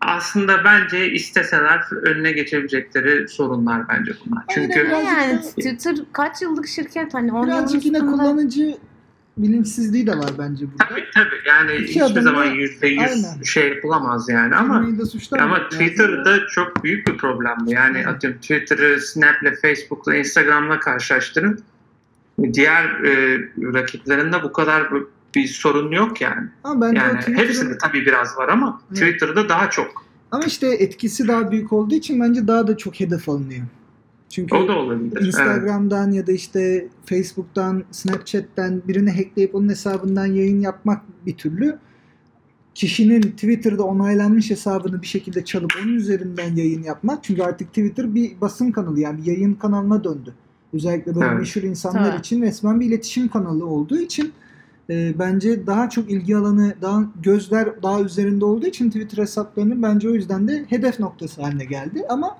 aslında 0.00 0.64
bence 0.64 1.10
isteseler 1.10 1.80
önüne 2.02 2.32
geçebilecekleri 2.32 3.28
sorunlar 3.28 3.88
bence 3.88 4.12
bunlar. 4.26 4.42
Aynen 4.48 4.70
Çünkü 4.70 4.88
yani 5.06 5.40
Twitter 5.40 5.96
kaç 6.12 6.42
yıllık 6.42 6.66
şirket 6.66 7.14
hani 7.14 7.32
10 7.32 7.36
yılın 7.36 7.48
Birazcık 7.48 7.84
yine 7.84 7.98
kullanıcı 7.98 8.76
bilinçsizliği 9.38 10.06
de 10.06 10.18
var 10.18 10.30
bence 10.38 10.64
burada. 10.72 10.84
tabii 10.88 11.04
tabii 11.14 11.48
yani 11.48 11.72
İki 11.74 11.88
hiçbir 11.88 12.00
adımda- 12.00 12.22
zaman 12.22 12.44
yüzde 12.44 12.88
yüz 12.88 13.26
şey 13.44 13.68
yapılamaz 13.68 14.28
yani 14.28 14.54
ama 14.56 14.86
Ama. 15.40 15.68
Twitter'da 15.68 16.46
çok 16.46 16.84
büyük 16.84 17.06
bir 17.08 17.16
problem 17.16 17.56
bu. 17.66 17.70
Yani 17.72 17.96
Evet. 17.98 18.06
atıyorum 18.08 18.40
Twitter'ı 18.40 19.00
Snap'le, 19.00 19.60
Facebook'la, 19.62 20.16
Instagram'la 20.16 20.80
karşılaştırın. 20.80 21.60
Diğer 22.52 22.84
e, 22.84 23.38
rakiplerinde 23.74 24.42
bu 24.42 24.52
kadar 24.52 24.88
bir 25.34 25.46
sorun 25.46 25.92
yok 25.92 26.20
yani. 26.20 26.48
Ama 26.64 26.80
bence 26.80 26.98
Yani 27.00 27.38
hepsinde 27.38 27.78
tabii 27.78 28.06
biraz 28.06 28.36
var 28.36 28.48
ama 28.48 28.80
Evet. 28.90 29.00
Twitter'da 29.02 29.48
daha 29.48 29.70
çok. 29.70 30.06
Ama 30.30 30.44
işte 30.44 30.66
etkisi 30.68 31.28
daha 31.28 31.50
büyük 31.50 31.72
olduğu 31.72 31.94
için 31.94 32.20
bence 32.20 32.46
daha 32.46 32.66
da 32.66 32.76
çok 32.76 33.00
hedef 33.00 33.28
alınıyor. 33.28 33.62
Çünkü 34.36 34.56
O 34.56 34.68
da 34.68 34.78
olabilir. 34.78 35.12
Evet. 35.16 35.26
Instagram'dan 35.26 36.10
ya 36.10 36.26
da 36.26 36.32
işte 36.32 36.88
Facebook'tan, 37.04 37.84
Snapchat'ten 37.90 38.82
birini 38.88 39.10
hackleyip 39.10 39.54
onun 39.54 39.68
hesabından 39.68 40.26
yayın 40.26 40.60
yapmak 40.60 41.02
bir 41.26 41.36
türlü. 41.36 41.78
Kişinin 42.74 43.22
Twitter'da 43.22 43.82
onaylanmış 43.84 44.50
hesabını 44.50 45.02
bir 45.02 45.06
şekilde 45.06 45.44
çalıp 45.44 45.72
onun 45.84 45.94
üzerinden 45.94 46.56
yayın 46.56 46.82
yapmak. 46.82 47.24
Çünkü 47.24 47.42
artık 47.42 47.68
Twitter 47.68 48.14
bir 48.14 48.40
basın 48.40 48.70
kanalı 48.72 49.00
yani 49.00 49.18
bir 49.18 49.26
yayın 49.26 49.54
kanalına 49.54 50.04
döndü. 50.04 50.34
Özellikle 50.72 51.14
böyle 51.14 51.26
Evet. 51.26 51.38
meşhur 51.38 51.62
insanlar 51.62 52.10
Evet. 52.10 52.20
için 52.20 52.42
resmen 52.42 52.80
bir 52.80 52.86
iletişim 52.86 53.28
kanalı 53.28 53.66
olduğu 53.66 53.98
için 53.98 54.32
e, 54.90 55.18
bence 55.18 55.66
daha 55.66 55.90
çok 55.90 56.10
ilgi 56.10 56.36
alanı, 56.36 56.74
daha 56.82 57.04
gözler 57.22 57.82
daha 57.82 58.00
üzerinde 58.00 58.44
olduğu 58.44 58.66
için 58.66 58.90
Twitter 58.90 59.22
hesaplarının 59.22 59.82
bence 59.82 60.08
o 60.08 60.12
yüzden 60.12 60.48
de 60.48 60.64
hedef 60.68 61.00
noktası 61.00 61.42
haline 61.42 61.64
geldi. 61.64 62.02
Ama 62.08 62.38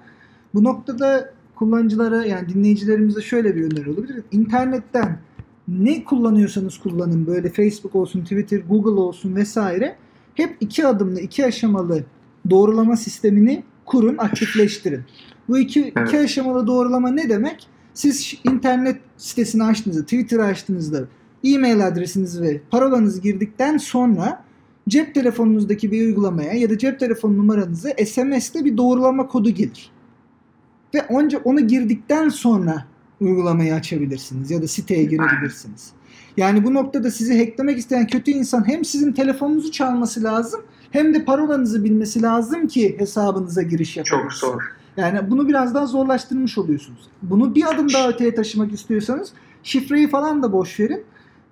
bu 0.55 0.65
noktada 0.65 1.36
kullanıcılara 1.57 2.25
yani 2.25 2.49
dinleyicilerimize 2.49 3.21
şöyle 3.21 3.57
bir 3.57 3.65
öneri 3.65 3.91
olabilir. 3.91 4.23
İnternetten 4.33 5.19
ne 5.69 6.05
kullanıyorsanız 6.05 6.79
kullanın 6.79 7.27
böyle 7.27 7.51
Facebook 7.51 7.95
olsun, 7.95 8.23
Twitter, 8.23 8.59
Google 8.69 9.01
olsun 9.01 9.37
vesaire 9.37 9.97
hep 10.35 10.57
iki 10.61 10.87
adımlı, 10.87 11.21
iki 11.21 11.47
aşamalı 11.47 12.05
doğrulama 12.51 12.97
sistemini 12.97 13.63
kurun, 13.85 14.19
aktifleştirin. 14.19 15.01
Bu 15.49 15.59
iki, 15.59 15.93
Evet. 15.97 16.09
iki 16.09 16.19
aşamalı 16.19 16.67
doğrulama 16.67 17.11
ne 17.11 17.29
demek? 17.29 17.69
Siz 17.95 18.35
internet 18.45 18.97
sitesini 19.17 19.65
açtığınızda, 19.65 20.03
Twitter'ı 20.03 20.45
açtığınızda 20.45 21.05
e-mail 21.45 21.87
adresinizi 21.87 22.43
ve 22.43 22.61
parolanızı 22.71 23.21
girdikten 23.21 23.79
sonra 23.79 24.45
cep 24.89 25.15
telefonunuzdaki 25.15 25.93
bir 25.93 26.07
uygulamaya 26.07 26.53
ya 26.53 26.71
da 26.71 26.79
cep 26.79 27.01
telefonu 27.01 27.39
numaranıza 27.39 27.91
SMS'te 28.07 28.65
bir 28.65 28.77
doğrulama 28.77 29.27
kodu 29.27 29.51
gelir. 29.51 29.91
Ve 30.97 31.03
onca 31.03 31.39
onu 31.45 31.61
girdikten 31.61 32.29
sonra 32.29 32.85
uygulamayı 33.21 33.75
açabilirsiniz 33.75 34.51
ya 34.51 34.63
da 34.63 34.69
siteye 34.69 35.05
girebilirsiniz. 35.05 35.91
Yani 36.37 36.65
bu 36.65 36.75
noktada 36.75 37.11
sizi 37.11 37.39
hacklemek 37.39 37.79
isteyen 37.79 38.07
kötü 38.07 38.31
insan 38.31 38.69
hem 38.69 38.85
sizin 38.85 39.13
telefonunuzu 39.13 39.73
çalması 39.73 40.23
lazım 40.23 40.61
hem 40.91 41.15
de 41.15 41.25
parolanızı 41.25 41.85
bilmesi 41.85 42.23
lazım 42.23 42.67
ki 42.67 42.97
hesabınıza 42.99 43.63
giriş 43.63 43.97
yapabilsin. 43.97 44.29
Çok 44.29 44.33
zor. 44.33 44.63
Yani 44.97 45.31
bunu 45.31 45.49
biraz 45.49 45.75
daha 45.75 45.87
zorlaştırmış 45.87 46.59
oluyorsunuz. 46.59 47.09
Bunu 47.23 47.55
bir 47.55 47.75
adım 47.75 47.93
daha 47.93 48.09
öteye 48.09 48.35
taşımak 48.35 48.73
istiyorsanız 48.73 49.33
şifreyi 49.63 50.09
falan 50.09 50.43
da 50.43 50.53
boş 50.53 50.81
verin. 50.81 51.05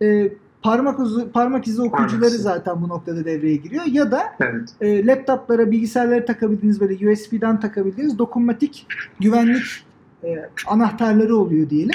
Ee, 0.02 0.32
parmak 0.64 1.00
izi, 1.06 1.28
parmak 1.32 1.66
izi 1.68 1.82
okuyucuları 1.82 2.20
Parmak 2.20 2.34
izi. 2.34 2.42
zaten 2.42 2.82
bu 2.82 2.88
noktada 2.88 3.24
devreye 3.24 3.56
giriyor. 3.56 3.84
Ya 3.84 4.10
da 4.10 4.22
Evet. 4.40 4.68
e, 4.80 5.06
laptoplara, 5.06 5.70
bilgisayarlara 5.70 6.24
takabildiğiniz 6.24 6.80
böyle 6.80 7.10
USB'den 7.12 7.60
takabildiğiniz 7.60 8.18
dokunmatik 8.18 8.86
güvenlik 9.20 9.62
e, 10.24 10.50
anahtarları 10.66 11.36
oluyor 11.36 11.70
diyelim. 11.70 11.90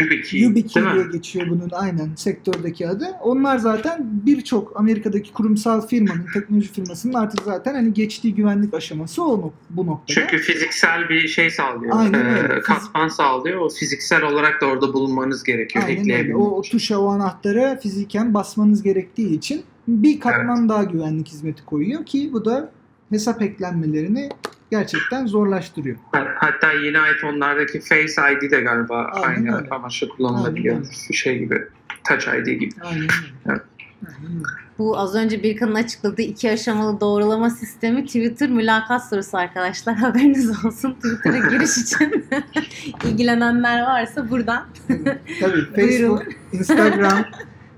YubiKey, 0.00 0.40
YubiKey 0.40 0.82
diye 0.94 1.04
geçiyor 1.12 1.46
bunun 1.50 1.70
aynen 1.72 2.10
sektördeki 2.16 2.88
adı. 2.88 3.06
Onlar 3.22 3.58
zaten 3.58 4.06
birçok 4.26 4.80
Amerika'daki 4.80 5.32
kurumsal 5.32 5.86
firmanın, 5.86 6.26
teknoloji 6.34 6.72
firmasının 6.72 7.14
artık 7.14 7.42
zaten 7.44 7.74
hani 7.74 7.92
geçtiği 7.94 8.34
güvenlik 8.34 8.74
aşaması 8.74 9.24
o 9.24 9.34
nok- 9.40 9.52
bu 9.70 9.86
noktada. 9.86 10.20
Çünkü 10.20 10.38
fiziksel 10.38 11.08
bir 11.08 11.28
şey 11.28 11.50
sağlıyor. 11.50 11.92
Aynen 11.98 12.24
Ee, 12.26 12.38
öyle. 12.42 12.60
katman 12.60 13.08
sağlıyor. 13.08 13.60
O 13.60 13.68
fiziksel 13.68 14.22
olarak 14.22 14.60
da 14.60 14.66
orada 14.66 14.92
bulunmanız 14.92 15.42
gerekiyor. 15.42 15.84
Aynen 15.88 16.10
öyle. 16.10 16.36
O, 16.36 16.40
o 16.42 16.62
tuşa 16.62 16.98
o 16.98 17.06
anahtarı 17.08 17.78
fiziken 17.82 18.34
basmanız 18.34 18.82
gerektiği 18.82 19.34
için 19.34 19.62
bir 19.88 20.20
katman 20.20 20.68
daha 20.68 20.84
güvenlik 20.84 21.28
hizmeti 21.28 21.64
koyuyor 21.64 22.06
ki 22.06 22.30
bu 22.32 22.44
da 22.44 22.70
hesap 23.10 23.42
eklenmelerini 23.42 24.28
gerçekten 24.72 25.26
zorlaştırıyor. 25.26 25.96
Hatta 26.36 26.72
yeni 26.72 26.96
iPhone'lardaki 27.16 27.80
Face 27.80 28.12
ID 28.32 28.50
de 28.50 28.60
galiba 28.60 29.10
Aynen 29.12 29.28
aynı 29.28 29.56
öyle. 29.56 29.68
amaçla 29.70 30.08
kullanılabiliyor. 30.08 30.74
Aynen 30.76 31.12
Şey 31.12 31.38
gibi. 31.38 31.62
Touch 32.08 32.28
ID 32.28 32.46
gibi. 32.46 32.70
Aynen 32.84 33.00
öyle. 33.02 33.12
Evet. 33.46 33.60
Aynen. 34.06 34.42
Bu 34.78 34.98
az 34.98 35.14
önce 35.14 35.42
Birkan'ın 35.42 35.74
açıkladığı 35.74 36.22
iki 36.22 36.50
aşamalı 36.50 37.00
doğrulama 37.00 37.50
sistemi 37.50 38.06
Twitter 38.06 38.50
mülakat 38.50 39.08
sorusu 39.08 39.36
arkadaşlar. 39.38 39.94
Haberiniz 40.04 40.64
olsun. 40.64 40.92
Twitter'a 40.92 41.38
giriş 41.38 41.78
için 41.78 42.24
ilgilenenler 43.04 43.82
varsa 43.82 44.30
buradan. 44.30 44.64
Tabii. 45.40 45.64
Facebook, 45.76 46.22
Instagram, 46.52 47.24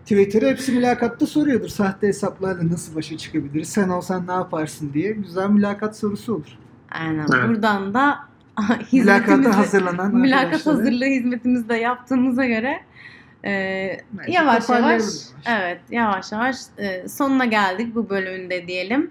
Twitter 0.03 0.42
hepsi 0.42 0.72
mülakatta 0.72 1.26
soruyordur. 1.26 1.68
Sahte 1.68 2.07
hesaplarla 2.07 2.68
nasıl 2.68 2.95
başa 2.95 3.18
çıkabiliriz? 3.18 3.68
Sen 3.68 3.88
olsan 3.88 4.26
ne 4.26 4.32
yaparsın 4.32 4.92
diye. 4.95 5.12
Güzel 5.12 5.49
mülakat 5.49 5.97
sorusu 5.99 6.34
olur. 6.34 6.59
Aynen. 6.95 7.26
Evet. 7.34 7.49
Buradan 7.49 7.95
da 7.95 8.18
Mülakata 8.92 9.57
hazırlanan 9.59 10.14
mülakat 10.14 10.45
arkadaşlara- 10.45 10.70
hazırlığı 10.72 11.05
hizmetimizi 11.05 11.68
de 11.68 11.74
yaptığımıza 11.76 12.47
göre 12.47 12.80
e, 13.45 13.51
Bence 14.12 14.32
yavaş 14.32 14.68
yavaş 14.68 15.03
evet 15.47 15.80
yavaş 15.90 16.32
yavaş 16.32 16.57
e, 16.78 17.09
sonuna 17.09 17.45
geldik 17.45 17.95
bu 17.95 18.09
bölümünde 18.11 18.66
diyelim. 18.68 19.11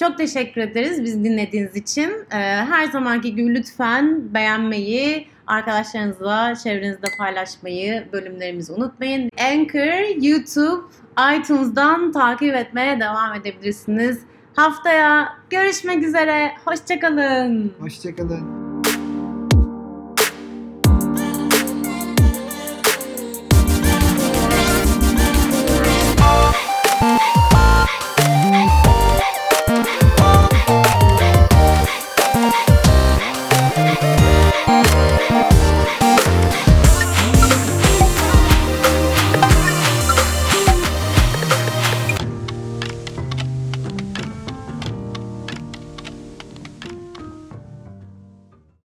Çok 0.00 0.18
teşekkür 0.18 0.60
ederiz 0.60 1.04
biz 1.04 1.24
dinlediğiniz 1.24 1.76
için. 1.76 2.10
E, 2.30 2.36
her 2.40 2.84
zamanki 2.86 3.34
gibi 3.34 3.54
lütfen 3.54 4.34
beğenmeyi, 4.34 5.26
arkadaşlarınızla 5.46 6.54
çevrenizde 6.64 7.06
paylaşmayı, 7.18 8.08
bölümlerimizi 8.12 8.72
unutmayın. 8.72 9.30
Anchor, 9.52 10.22
YouTube, 10.22 10.82
iTunes'dan 11.36 12.12
takip 12.12 12.54
etmeye 12.54 13.00
devam 13.00 13.34
edebilirsiniz. 13.34 14.20
Haftaya 14.56 15.38
görüşmek 15.50 16.02
üzere. 16.02 16.52
Hoşçakalın. 16.64 17.72
Hoşçakalın. 17.80 18.63